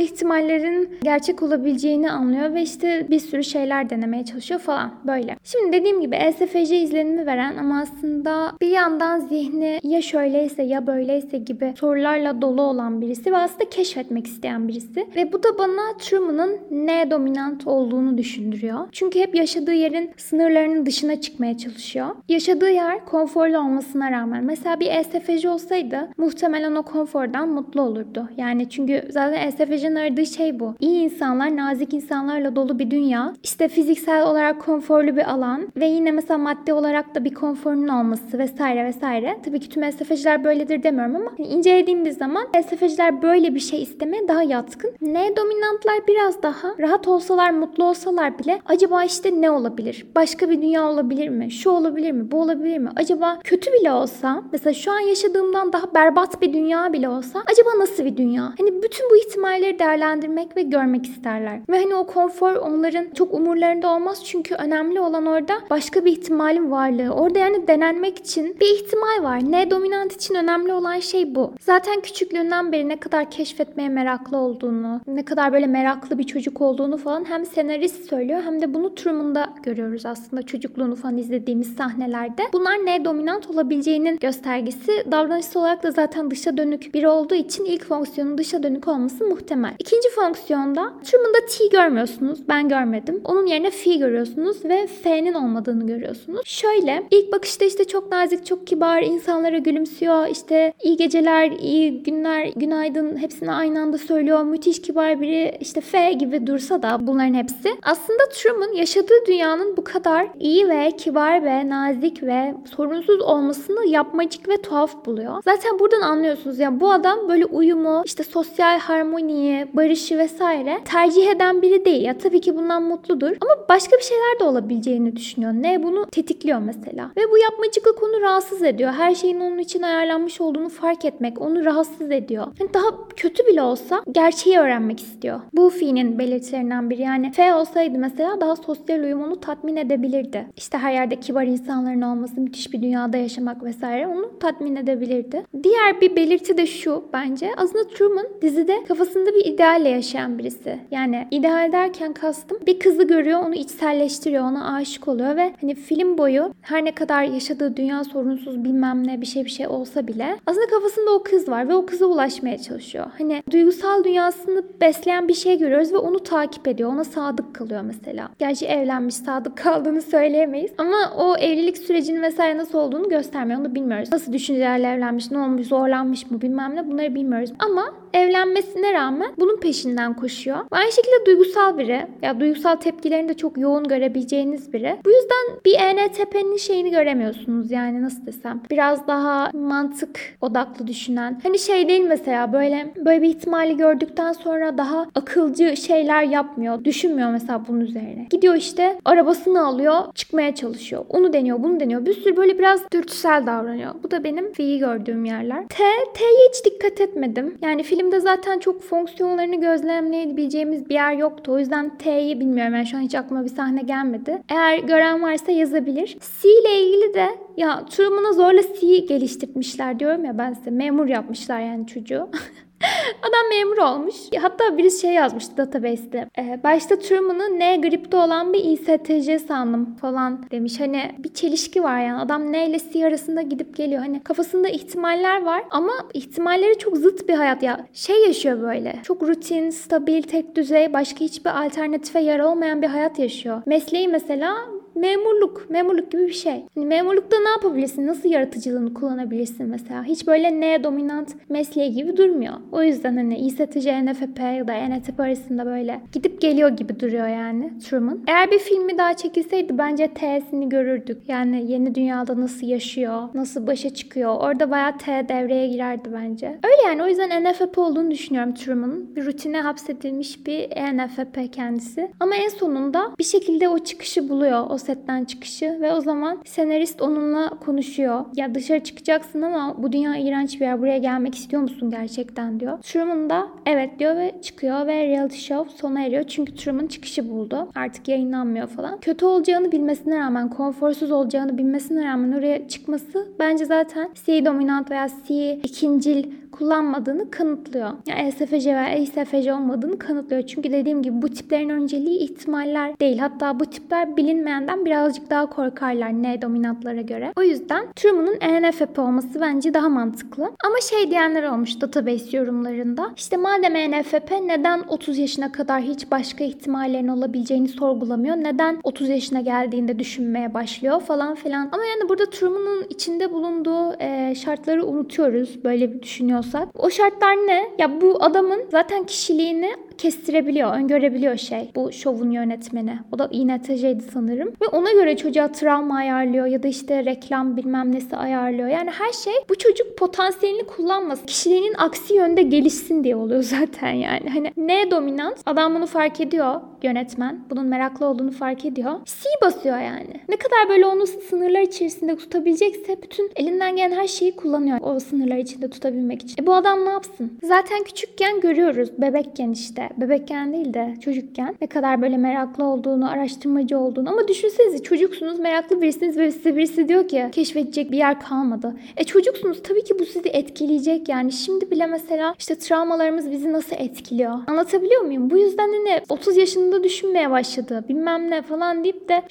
ihtimallerin 0.68 0.98
gerçek 1.02 1.42
olabileceğini 1.42 2.10
anlıyor 2.10 2.54
ve 2.54 2.62
işte 2.62 3.06
bir 3.10 3.18
sürü 3.18 3.44
şeyler 3.44 3.90
denemeye 3.90 4.24
çalışıyor 4.24 4.60
falan 4.60 4.94
böyle. 5.06 5.36
Şimdi 5.44 5.72
dediğim 5.72 6.00
gibi 6.00 6.16
ESFJ 6.16 6.72
izlenimi 6.72 7.26
veren 7.26 7.56
ama 7.56 7.80
aslında 7.80 8.52
bir 8.60 8.70
yandan 8.70 9.20
zihni 9.20 9.80
ya 9.82 10.02
şöyleyse 10.02 10.62
ya 10.62 10.86
böyleyse 10.86 11.38
gibi 11.38 11.74
sorularla 11.80 12.42
dolu 12.42 12.62
olan 12.62 13.00
birisi 13.00 13.32
ve 13.32 13.36
aslında 13.36 13.70
keşfetmek 13.70 14.26
isteyen 14.26 14.68
birisi. 14.68 15.06
Ve 15.16 15.32
bu 15.32 15.42
da 15.42 15.58
bana 15.58 15.96
Truman'ın 15.98 16.58
ne 16.70 17.10
dominant 17.10 17.66
olduğunu 17.66 18.18
düşündürüyor. 18.18 18.78
Çünkü 18.92 19.20
hep 19.20 19.34
yaşadığı 19.34 19.72
yerin 19.72 20.10
sınırlarının 20.16 20.86
dışına 20.86 21.20
çıkmaya 21.20 21.58
çalışıyor. 21.58 22.06
Yaşadığı 22.28 22.70
yer 22.70 23.04
konforlu 23.06 23.58
olmasına 23.58 24.10
rağmen 24.10 24.44
mesela 24.44 24.80
bir 24.80 24.90
ESFJ 24.90 25.44
olsaydı 25.44 26.08
muhtemelen 26.18 26.74
o 26.74 26.82
konfordan 26.82 27.48
mutlu 27.48 27.82
olurdu. 27.82 28.28
Yani 28.36 28.70
çünkü 28.70 29.02
zaten 29.10 29.48
ESFJ'nin 29.48 29.94
aradığı 29.94 30.26
şey 30.26 30.57
bu. 30.60 30.74
İyi 30.80 31.04
insanlar, 31.04 31.56
nazik 31.56 31.94
insanlarla 31.94 32.56
dolu 32.56 32.78
bir 32.78 32.90
dünya. 32.90 33.32
İşte 33.42 33.68
fiziksel 33.68 34.22
olarak 34.22 34.60
konforlu 34.60 35.16
bir 35.16 35.30
alan 35.32 35.68
ve 35.76 35.86
yine 35.86 36.10
mesela 36.10 36.38
maddi 36.38 36.72
olarak 36.72 37.14
da 37.14 37.24
bir 37.24 37.34
konforunun 37.34 37.88
olması 37.88 38.38
vesaire 38.38 38.84
vesaire. 38.84 39.38
Tabii 39.44 39.60
ki 39.60 39.68
tüm 39.68 39.92
SFC'ler 39.92 40.44
böyledir 40.44 40.82
demiyorum 40.82 41.16
ama 41.16 41.30
hani 41.38 41.46
incelediğimiz 41.46 42.16
zaman 42.16 42.46
SFC'ler 42.66 43.22
böyle 43.22 43.54
bir 43.54 43.60
şey 43.60 43.82
istemeye 43.82 44.28
daha 44.28 44.42
yatkın. 44.42 44.90
Ne 45.00 45.36
dominantlar 45.36 46.06
biraz 46.08 46.42
daha 46.42 46.74
rahat 46.78 47.08
olsalar, 47.08 47.50
mutlu 47.50 47.84
olsalar 47.84 48.38
bile 48.38 48.60
acaba 48.66 49.04
işte 49.04 49.40
ne 49.40 49.50
olabilir? 49.50 50.06
Başka 50.16 50.50
bir 50.50 50.62
dünya 50.62 50.90
olabilir 50.90 51.28
mi? 51.28 51.50
Şu 51.50 51.70
olabilir 51.70 52.12
mi? 52.12 52.30
Bu 52.30 52.40
olabilir 52.40 52.78
mi? 52.78 52.90
Acaba 52.96 53.38
kötü 53.44 53.72
bile 53.72 53.92
olsa, 53.92 54.42
mesela 54.52 54.74
şu 54.74 54.92
an 54.92 55.00
yaşadığımdan 55.00 55.72
daha 55.72 55.94
berbat 55.94 56.42
bir 56.42 56.52
dünya 56.52 56.92
bile 56.92 57.08
olsa 57.08 57.42
acaba 57.52 57.70
nasıl 57.78 58.04
bir 58.04 58.16
dünya? 58.16 58.42
Hani 58.58 58.82
bütün 58.82 59.10
bu 59.10 59.16
ihtimalleri 59.16 59.78
değerlendirmek 59.78 60.47
ve 60.56 60.62
görmek 60.62 61.06
isterler. 61.06 61.60
Ve 61.70 61.78
hani 61.82 61.94
o 61.94 62.06
konfor 62.06 62.52
onların 62.54 63.06
çok 63.14 63.34
umurlarında 63.34 63.94
olmaz 63.94 64.24
çünkü 64.24 64.54
önemli 64.54 65.00
olan 65.00 65.26
orada 65.26 65.54
başka 65.70 66.04
bir 66.04 66.12
ihtimalin 66.12 66.70
varlığı. 66.70 67.10
Orada 67.10 67.38
yani 67.38 67.68
denenmek 67.68 68.18
için 68.18 68.56
bir 68.60 68.74
ihtimal 68.74 69.22
var. 69.22 69.52
Ne 69.52 69.70
dominant 69.70 70.12
için 70.12 70.34
önemli 70.34 70.72
olan 70.72 70.98
şey 70.98 71.34
bu. 71.34 71.52
Zaten 71.60 72.00
küçüklüğünden 72.00 72.72
beri 72.72 72.88
ne 72.88 72.96
kadar 72.96 73.30
keşfetmeye 73.30 73.88
meraklı 73.88 74.36
olduğunu, 74.36 75.00
ne 75.06 75.24
kadar 75.24 75.52
böyle 75.52 75.66
meraklı 75.66 76.18
bir 76.18 76.24
çocuk 76.24 76.60
olduğunu 76.60 76.96
falan 76.96 77.24
hem 77.24 77.46
senarist 77.46 78.08
söylüyor 78.08 78.42
hem 78.44 78.60
de 78.60 78.74
bunu 78.74 78.94
Truman'da 78.94 79.48
görüyoruz 79.62 80.06
aslında 80.06 80.42
çocukluğunu 80.42 80.96
falan 80.96 81.18
izlediğimiz 81.18 81.76
sahnelerde. 81.76 82.42
Bunlar 82.52 82.74
ne 82.74 83.04
dominant 83.04 83.50
olabileceğinin 83.50 84.18
göstergesi. 84.18 85.04
Davranışsal 85.10 85.60
olarak 85.60 85.82
da 85.82 85.90
zaten 85.90 86.30
dışa 86.30 86.56
dönük 86.56 86.94
biri 86.94 87.08
olduğu 87.08 87.34
için 87.34 87.64
ilk 87.64 87.84
fonksiyonun 87.84 88.38
dışa 88.38 88.62
dönük 88.62 88.88
olması 88.88 89.24
muhtemel. 89.24 89.74
İkinci 89.78 90.10
fonksiyonda 90.28 90.92
Truman'da 91.04 91.38
T 91.46 91.66
görmüyorsunuz. 91.66 92.48
Ben 92.48 92.68
görmedim. 92.68 93.20
Onun 93.24 93.46
yerine 93.46 93.70
F 93.70 93.94
görüyorsunuz 93.94 94.64
ve 94.64 94.86
F'nin 94.86 95.34
olmadığını 95.34 95.86
görüyorsunuz. 95.86 96.40
Şöyle 96.44 97.02
ilk 97.10 97.32
bakışta 97.32 97.64
işte 97.64 97.84
çok 97.84 98.12
nazik, 98.12 98.46
çok 98.46 98.66
kibar, 98.66 99.02
insanlara 99.02 99.58
gülümsüyor. 99.58 100.26
İşte 100.26 100.72
iyi 100.82 100.96
geceler, 100.96 101.50
iyi 101.50 102.02
günler, 102.02 102.50
günaydın 102.56 103.16
hepsini 103.16 103.52
aynı 103.52 103.80
anda 103.80 103.98
söylüyor. 103.98 104.42
Müthiş 104.42 104.82
kibar 104.82 105.20
biri 105.20 105.56
işte 105.60 105.80
F 105.80 106.12
gibi 106.12 106.46
dursa 106.46 106.82
da 106.82 106.98
bunların 107.00 107.34
hepsi. 107.34 107.70
Aslında 107.82 108.28
Truman 108.32 108.72
yaşadığı 108.72 109.26
dünyanın 109.26 109.76
bu 109.76 109.84
kadar 109.84 110.28
iyi 110.40 110.68
ve 110.68 110.90
kibar 110.98 111.44
ve 111.44 111.68
nazik 111.68 112.22
ve 112.22 112.54
sorunsuz 112.76 113.20
olmasını 113.20 113.86
yapmacık 113.86 114.48
ve 114.48 114.62
tuhaf 114.62 115.06
buluyor. 115.06 115.42
Zaten 115.44 115.78
buradan 115.78 116.00
anlıyorsunuz 116.00 116.58
ya 116.58 116.80
bu 116.80 116.92
adam 116.92 117.28
böyle 117.28 117.46
uyumu, 117.46 118.02
işte 118.04 118.24
sosyal 118.24 118.78
harmoniyi, 118.78 119.66
barışı 119.74 120.17
vesaire 120.18 120.78
tercih 120.84 121.30
eden 121.30 121.62
biri 121.62 121.84
değil. 121.84 122.04
Ya 122.04 122.18
tabii 122.18 122.40
ki 122.40 122.56
bundan 122.56 122.82
mutludur 122.82 123.30
ama 123.40 123.68
başka 123.68 123.96
bir 123.96 124.02
şeyler 124.02 124.40
de 124.40 124.44
olabileceğini 124.44 125.16
düşünüyor. 125.16 125.52
Ne 125.52 125.82
bunu 125.82 126.06
tetikliyor 126.06 126.58
mesela. 126.58 127.10
Ve 127.16 127.30
bu 127.30 127.38
yapmacıklık 127.38 128.02
onu 128.02 128.20
rahatsız 128.20 128.62
ediyor. 128.62 128.92
Her 128.92 129.14
şeyin 129.14 129.40
onun 129.40 129.58
için 129.58 129.82
ayarlanmış 129.82 130.40
olduğunu 130.40 130.68
fark 130.68 131.04
etmek 131.04 131.40
onu 131.40 131.64
rahatsız 131.64 132.10
ediyor. 132.10 132.46
Yani 132.60 132.74
daha 132.74 133.06
kötü 133.16 133.46
bile 133.46 133.62
olsa 133.62 134.02
gerçeği 134.12 134.58
öğrenmek 134.58 135.00
istiyor. 135.00 135.40
Bu 135.52 135.70
fiilin 135.70 136.18
belirtilerinden 136.18 136.90
biri. 136.90 137.02
Yani 137.02 137.32
F 137.32 137.54
olsaydı 137.54 137.98
mesela 137.98 138.40
daha 138.40 138.56
sosyal 138.56 139.00
uyum 139.00 139.22
onu 139.22 139.40
tatmin 139.40 139.76
edebilirdi. 139.76 140.46
İşte 140.56 140.78
her 140.78 140.92
yerde 140.92 141.16
kibar 141.16 141.44
insanların 141.44 142.02
olması, 142.02 142.40
müthiş 142.40 142.72
bir 142.72 142.82
dünyada 142.82 143.16
yaşamak 143.16 143.64
vesaire 143.64 144.06
onu 144.06 144.38
tatmin 144.40 144.76
edebilirdi. 144.76 145.44
Diğer 145.62 146.00
bir 146.00 146.16
belirti 146.16 146.56
de 146.56 146.66
şu 146.66 147.04
bence. 147.12 147.50
Aslında 147.56 147.88
Truman 147.88 148.26
dizide 148.42 148.84
kafasında 148.88 149.30
bir 149.34 149.44
idealle 149.44 149.88
yaşayan 150.08 150.38
birisi. 150.38 150.78
Yani 150.90 151.28
ideal 151.30 151.72
derken 151.72 152.12
kastım 152.12 152.58
bir 152.66 152.78
kızı 152.78 153.02
görüyor, 153.02 153.40
onu 153.42 153.54
içselleştiriyor, 153.54 154.44
ona 154.44 154.74
aşık 154.74 155.08
oluyor 155.08 155.36
ve 155.36 155.54
hani 155.60 155.74
film 155.74 156.18
boyu 156.18 156.54
her 156.60 156.84
ne 156.84 156.94
kadar 156.94 157.22
yaşadığı 157.22 157.76
dünya 157.76 158.04
sorunsuz 158.04 158.64
bilmem 158.64 159.06
ne 159.06 159.20
bir 159.20 159.26
şey 159.26 159.44
bir 159.44 159.50
şey 159.50 159.66
olsa 159.66 160.06
bile 160.06 160.36
aslında 160.46 160.66
kafasında 160.66 161.10
o 161.10 161.22
kız 161.22 161.48
var 161.48 161.68
ve 161.68 161.74
o 161.74 161.86
kıza 161.86 162.06
ulaşmaya 162.06 162.58
çalışıyor. 162.58 163.06
Hani 163.18 163.42
duygusal 163.50 164.04
dünyasını 164.04 164.62
besleyen 164.80 165.28
bir 165.28 165.34
şey 165.34 165.58
görüyoruz 165.58 165.92
ve 165.92 165.96
onu 165.96 166.18
takip 166.18 166.68
ediyor. 166.68 166.90
Ona 166.92 167.04
sadık 167.04 167.54
kalıyor 167.54 167.82
mesela. 167.82 168.28
Gerçi 168.38 168.66
evlenmiş, 168.66 169.14
sadık 169.14 169.56
kaldığını 169.56 170.02
söyleyemeyiz. 170.02 170.70
Ama 170.78 170.96
o 171.18 171.36
evlilik 171.36 171.78
sürecinin 171.78 172.22
vesaire 172.22 172.58
nasıl 172.58 172.78
olduğunu 172.78 173.08
göstermiyor. 173.08 173.60
Onu 173.60 173.74
bilmiyoruz. 173.74 174.12
Nasıl 174.12 174.32
düşüncelerle 174.32 174.88
evlenmiş, 174.88 175.30
ne 175.30 175.38
olmuş, 175.38 175.66
zorlanmış 175.66 176.30
mı 176.30 176.40
bilmem 176.40 176.76
ne 176.76 176.90
bunları 176.90 177.14
bilmiyoruz. 177.14 177.52
Ama 177.58 177.94
evlenmesine 178.12 178.92
rağmen 178.92 179.32
bunun 179.38 179.56
peşinden 179.56 180.16
koşuyor. 180.16 180.58
Aynı 180.70 180.92
şekilde 180.92 181.26
duygusal 181.26 181.78
biri. 181.78 182.06
Ya 182.22 182.40
duygusal 182.40 182.76
tepkilerini 182.76 183.28
de 183.28 183.34
çok 183.34 183.58
yoğun 183.58 183.84
görebileceğiniz 183.84 184.72
biri. 184.72 184.96
Bu 185.04 185.10
yüzden 185.10 185.60
bir 185.64 185.74
ENTP'nin 185.74 186.56
şeyini 186.56 186.90
göremiyorsunuz 186.90 187.70
yani 187.70 188.02
nasıl 188.02 188.26
desem. 188.26 188.62
Biraz 188.70 189.06
daha 189.06 189.50
mantık 189.54 190.20
odaklı 190.40 190.86
düşünen. 190.86 191.40
Hani 191.42 191.58
şey 191.58 191.88
değil 191.88 192.04
mesela 192.08 192.52
böyle 192.52 192.94
böyle 192.96 193.22
bir 193.22 193.28
ihtimali 193.28 193.76
gördükten 193.76 194.32
sonra 194.32 194.78
daha 194.78 195.06
akılcı 195.14 195.76
şeyler 195.76 196.22
yapmıyor. 196.22 196.84
Düşünmüyor 196.84 197.30
mesela 197.30 197.62
bunun 197.68 197.80
üzerine. 197.80 198.26
Gidiyor 198.30 198.54
işte 198.54 199.00
arabasını 199.04 199.66
alıyor, 199.66 199.98
çıkmaya 200.14 200.54
çalışıyor. 200.54 201.04
Onu 201.08 201.32
deniyor, 201.32 201.62
bunu 201.62 201.80
deniyor. 201.80 202.06
Bir 202.06 202.14
sürü 202.14 202.36
böyle 202.36 202.58
biraz 202.58 202.80
dürtüsel 202.92 203.46
davranıyor. 203.46 203.94
Bu 204.02 204.10
da 204.10 204.24
benim 204.24 204.52
fiyi 204.52 204.78
gördüğüm 204.78 205.24
yerler. 205.24 205.68
T, 205.68 205.84
T'ye 206.14 206.48
hiç 206.48 206.64
dikkat 206.64 207.00
etmedim. 207.00 207.58
Yani 207.62 207.82
filmde 207.98 208.20
zaten 208.20 208.58
çok 208.58 208.82
fonksiyonlarını 208.82 209.60
gözlemleyebileceğimiz 209.60 210.88
bir 210.88 210.94
yer 210.94 211.12
yoktu. 211.12 211.52
O 211.52 211.58
yüzden 211.58 211.98
T'yi 211.98 212.40
bilmiyorum. 212.40 212.74
Yani 212.74 212.86
şu 212.86 212.96
an 212.96 213.00
hiç 213.00 213.14
aklıma 213.14 213.44
bir 213.44 213.48
sahne 213.48 213.82
gelmedi. 213.82 214.42
Eğer 214.48 214.78
gören 214.78 215.22
varsa 215.22 215.52
yazabilir. 215.52 216.18
C 216.42 216.48
ile 216.48 216.82
ilgili 216.82 217.14
de 217.14 217.28
ya 217.56 217.86
Truman'a 217.86 218.32
zorla 218.32 218.62
C 218.80 218.98
geliştirmişler 218.98 220.00
diyorum 220.00 220.24
ya 220.24 220.38
ben 220.38 220.52
size. 220.52 220.70
Memur 220.70 221.06
yapmışlar 221.06 221.60
yani 221.60 221.86
çocuğu. 221.86 222.28
Adam 223.22 223.48
memur 223.50 223.78
olmuş. 223.78 224.14
Hatta 224.40 224.78
birisi 224.78 225.00
şey 225.00 225.12
yazmıştı 225.12 225.56
database'te. 225.56 226.28
Ee, 226.38 226.60
başta 226.64 226.98
Truman'ı 226.98 227.58
N 227.58 227.76
gripte 227.76 228.16
olan 228.16 228.52
bir 228.52 228.64
ISTC 228.64 229.38
sandım 229.38 229.96
falan 229.96 230.50
demiş. 230.50 230.80
Hani 230.80 231.14
bir 231.18 231.34
çelişki 231.34 231.82
var 231.82 232.00
yani. 232.00 232.20
Adam 232.20 232.52
N 232.52 232.66
ile 232.66 232.78
C 232.92 233.06
arasında 233.06 233.42
gidip 233.42 233.76
geliyor. 233.76 234.00
Hani 234.00 234.22
kafasında 234.22 234.68
ihtimaller 234.68 235.42
var 235.42 235.64
ama 235.70 235.92
ihtimalleri 236.14 236.78
çok 236.78 236.96
zıt 236.96 237.28
bir 237.28 237.34
hayat 237.34 237.62
ya. 237.62 237.86
Şey 237.92 238.26
yaşıyor 238.26 238.62
böyle. 238.62 238.98
Çok 239.02 239.22
rutin, 239.22 239.70
stabil, 239.70 240.22
tek 240.22 240.56
düzey, 240.56 240.92
başka 240.92 241.20
hiçbir 241.20 241.64
alternatife 241.64 242.20
yer 242.20 242.38
olmayan 242.40 242.82
bir 242.82 242.86
hayat 242.86 243.18
yaşıyor. 243.18 243.62
Mesleği 243.66 244.08
mesela 244.08 244.56
memurluk, 244.98 245.70
memurluk 245.70 246.10
gibi 246.10 246.26
bir 246.26 246.32
şey. 246.32 246.64
Hani 246.74 246.86
memurlukta 246.86 247.36
ne 247.40 247.48
yapabilirsin? 247.48 248.06
Nasıl 248.06 248.28
yaratıcılığını 248.28 248.94
kullanabilirsin 248.94 249.66
mesela? 249.66 250.04
Hiç 250.04 250.26
böyle 250.26 250.60
ne 250.60 250.84
dominant 250.84 251.34
mesleği 251.48 251.92
gibi 251.92 252.16
durmuyor. 252.16 252.54
O 252.72 252.82
yüzden 252.82 253.16
hani 253.16 253.38
İSTC, 253.38 254.04
NFP 254.04 254.40
ya 254.40 254.68
da 254.68 254.72
ENTP 254.72 255.20
arasında 255.20 255.66
böyle 255.66 256.00
gidip 256.12 256.40
geliyor 256.40 256.68
gibi 256.68 257.00
duruyor 257.00 257.28
yani 257.28 257.78
Truman. 257.78 258.20
Eğer 258.26 258.50
bir 258.50 258.58
filmi 258.58 258.98
daha 258.98 259.14
çekilseydi 259.14 259.78
bence 259.78 260.08
T'sini 260.14 260.68
görürdük. 260.68 261.18
Yani 261.28 261.72
yeni 261.72 261.94
dünyada 261.94 262.40
nasıl 262.40 262.66
yaşıyor, 262.66 263.28
nasıl 263.34 263.66
başa 263.66 263.94
çıkıyor. 263.94 264.36
Orada 264.40 264.70
bayağı 264.70 264.98
T 264.98 265.26
devreye 265.28 265.68
girerdi 265.68 266.08
bence. 266.12 266.46
Öyle 266.46 266.88
yani 266.88 267.02
o 267.02 267.06
yüzden 267.06 267.44
NFP 267.44 267.78
olduğunu 267.78 268.10
düşünüyorum 268.10 268.54
Truman'ın. 268.54 269.16
Bir 269.16 269.26
rutine 269.26 269.60
hapsedilmiş 269.60 270.46
bir 270.46 270.68
ENFP 270.70 271.52
kendisi. 271.52 272.10
Ama 272.20 272.36
en 272.36 272.48
sonunda 272.48 273.12
bir 273.18 273.24
şekilde 273.24 273.68
o 273.68 273.78
çıkışı 273.78 274.28
buluyor. 274.28 274.66
O 274.70 274.78
setten 274.88 275.24
çıkışı 275.24 275.78
ve 275.80 275.92
o 275.92 276.00
zaman 276.00 276.38
senarist 276.44 277.02
onunla 277.02 277.48
konuşuyor. 277.48 278.24
Ya 278.36 278.54
dışarı 278.54 278.80
çıkacaksın 278.80 279.42
ama 279.42 279.82
bu 279.82 279.92
dünya 279.92 280.16
iğrenç 280.16 280.60
bir 280.60 280.66
yer. 280.66 280.80
Buraya 280.80 280.98
gelmek 280.98 281.34
istiyor 281.34 281.62
musun 281.62 281.90
gerçekten 281.90 282.60
diyor. 282.60 282.78
Truman 282.82 283.30
da 283.30 283.46
evet 283.66 283.98
diyor 283.98 284.16
ve 284.16 284.34
çıkıyor 284.42 284.86
ve 284.86 285.06
reality 285.08 285.36
show 285.36 285.76
sona 285.76 286.04
eriyor. 286.04 286.24
Çünkü 286.24 286.54
Truman 286.54 286.86
çıkışı 286.86 287.30
buldu. 287.30 287.68
Artık 287.74 288.08
yayınlanmıyor 288.08 288.66
falan. 288.66 288.98
Kötü 289.00 289.24
olacağını 289.24 289.72
bilmesine 289.72 290.18
rağmen, 290.18 290.50
konforsuz 290.50 291.10
olacağını 291.10 291.58
bilmesine 291.58 292.04
rağmen 292.04 292.32
oraya 292.32 292.68
çıkması 292.68 293.28
bence 293.38 293.64
zaten 293.64 294.10
C 294.26 294.44
dominant 294.44 294.90
veya 294.90 295.08
C 295.28 295.60
ikincil 295.62 296.24
kullanmadığını 296.58 297.30
kanıtlıyor. 297.30 297.90
Yani 298.06 298.20
ESFC 298.28 298.74
veya 298.74 298.88
ESFC 298.88 299.54
olmadığını 299.54 299.98
kanıtlıyor. 299.98 300.42
Çünkü 300.42 300.72
dediğim 300.72 301.02
gibi 301.02 301.22
bu 301.22 301.28
tiplerin 301.28 301.68
önceliği 301.68 302.18
ihtimaller 302.18 303.00
değil. 303.00 303.18
Hatta 303.18 303.60
bu 303.60 303.66
tipler 303.66 304.16
bilinmeyenden 304.16 304.84
birazcık 304.84 305.30
daha 305.30 305.46
korkarlar 305.46 306.22
ne 306.22 306.42
dominantlara 306.42 307.00
göre. 307.00 307.32
O 307.36 307.42
yüzden 307.42 307.86
Truman'ın 307.96 308.36
ENFP 308.40 308.98
olması 308.98 309.40
bence 309.40 309.74
daha 309.74 309.88
mantıklı. 309.88 310.42
Ama 310.64 310.76
şey 310.90 311.10
diyenler 311.10 311.42
olmuş 311.42 311.80
database 311.80 312.36
yorumlarında. 312.36 313.10
İşte 313.16 313.36
madem 313.36 313.76
ENFP 313.76 314.30
neden 314.30 314.82
30 314.88 315.18
yaşına 315.18 315.52
kadar 315.52 315.82
hiç 315.82 316.10
başka 316.10 316.44
ihtimallerin 316.44 317.08
olabileceğini 317.08 317.68
sorgulamıyor? 317.68 318.36
Neden 318.36 318.80
30 318.84 319.08
yaşına 319.08 319.40
geldiğinde 319.40 319.98
düşünmeye 319.98 320.54
başlıyor 320.54 321.00
falan 321.00 321.34
filan. 321.34 321.68
Ama 321.72 321.84
yani 321.84 322.08
burada 322.08 322.30
Truman'ın 322.30 322.86
içinde 322.90 323.32
bulunduğu 323.32 323.94
e, 324.00 324.34
şartları 324.34 324.86
unutuyoruz. 324.86 325.64
Böyle 325.64 325.92
bir 325.92 326.00
düşünüyorsak. 326.48 326.68
O 326.78 326.90
şartlar 326.90 327.34
ne? 327.34 327.70
Ya 327.78 328.00
bu 328.00 328.16
adamın 328.20 328.64
zaten 328.70 329.04
kişiliğini 329.04 329.76
kestirebiliyor, 329.98 330.72
öngörebiliyor 330.74 331.36
şey. 331.36 331.70
Bu 331.74 331.92
şovun 331.92 332.30
yönetmeni. 332.30 332.98
O 333.12 333.18
da 333.18 333.28
İNTC'ydi 333.30 334.02
sanırım. 334.12 334.48
Ve 334.48 334.66
ona 334.72 334.92
göre 334.92 335.16
çocuğa 335.16 335.52
travma 335.52 335.96
ayarlıyor 335.96 336.46
ya 336.46 336.62
da 336.62 336.68
işte 336.68 337.04
reklam 337.04 337.56
bilmem 337.56 337.94
nesi 337.94 338.16
ayarlıyor. 338.16 338.68
Yani 338.68 338.90
her 338.90 339.12
şey 339.12 339.32
bu 339.48 339.54
çocuk 339.58 339.98
potansiyelini 339.98 340.62
kullanmasın. 340.62 341.26
Kişiliğinin 341.26 341.74
aksi 341.78 342.14
yönde 342.14 342.42
gelişsin 342.42 343.04
diye 343.04 343.16
oluyor 343.16 343.42
zaten 343.58 343.92
yani. 343.92 344.28
Hani 344.30 344.52
ne 344.56 344.90
dominant? 344.90 345.36
Adam 345.46 345.74
bunu 345.74 345.86
fark 345.86 346.20
ediyor 346.20 346.60
yönetmen. 346.82 347.40
Bunun 347.50 347.66
meraklı 347.66 348.06
olduğunu 348.06 348.30
fark 348.30 348.64
ediyor. 348.64 348.92
C 349.04 349.14
basıyor 349.42 349.78
yani. 349.78 350.20
Ne 350.28 350.36
kadar 350.36 350.68
böyle 350.68 350.86
onu 350.86 351.06
sınırlar 351.06 351.60
içerisinde 351.60 352.16
tutabilecekse 352.16 353.02
bütün 353.02 353.30
elinden 353.36 353.76
gelen 353.76 353.96
her 353.96 354.06
şeyi 354.06 354.36
kullanıyor. 354.36 354.78
O 354.82 355.00
sınırlar 355.00 355.36
içinde 355.36 355.70
tutabilmek 355.70 356.22
için. 356.22 356.42
E 356.42 356.46
bu 356.46 356.54
adam 356.54 356.84
ne 356.84 356.90
yapsın? 356.90 357.38
Zaten 357.42 357.82
küçükken 357.84 358.40
görüyoruz. 358.40 358.90
Bebekken 358.98 359.50
işte. 359.50 359.87
Bebekken 359.96 360.52
değil 360.52 360.74
de 360.74 360.94
çocukken. 361.00 361.56
Ne 361.60 361.66
kadar 361.66 362.02
böyle 362.02 362.16
meraklı 362.16 362.64
olduğunu, 362.64 363.10
araştırmacı 363.10 363.78
olduğunu. 363.78 364.10
Ama 364.10 364.28
düşünsenize 364.28 364.82
çocuksunuz, 364.82 365.38
meraklı 365.38 365.82
birisiniz 365.82 366.16
ve 366.16 366.30
size 366.30 366.56
birisi 366.56 366.88
diyor 366.88 367.08
ki 367.08 367.28
keşfedecek 367.32 367.90
bir 367.92 367.96
yer 367.96 368.20
kalmadı. 368.20 368.74
E 368.96 369.04
çocuksunuz 369.04 369.62
tabii 369.62 369.84
ki 369.84 369.98
bu 369.98 370.04
sizi 370.04 370.28
etkileyecek 370.28 371.08
yani. 371.08 371.32
Şimdi 371.32 371.70
bile 371.70 371.86
mesela 371.86 372.34
işte 372.38 372.58
travmalarımız 372.58 373.30
bizi 373.30 373.52
nasıl 373.52 373.76
etkiliyor? 373.78 374.38
Anlatabiliyor 374.46 375.02
muyum? 375.02 375.30
Bu 375.30 375.38
yüzden 375.38 375.68
hani 375.68 376.00
30 376.08 376.36
yaşında 376.36 376.84
düşünmeye 376.84 377.30
başladı. 377.30 377.84
Bilmem 377.88 378.30
ne 378.30 378.42
falan 378.42 378.84
deyip 378.84 379.08
de 379.08 379.22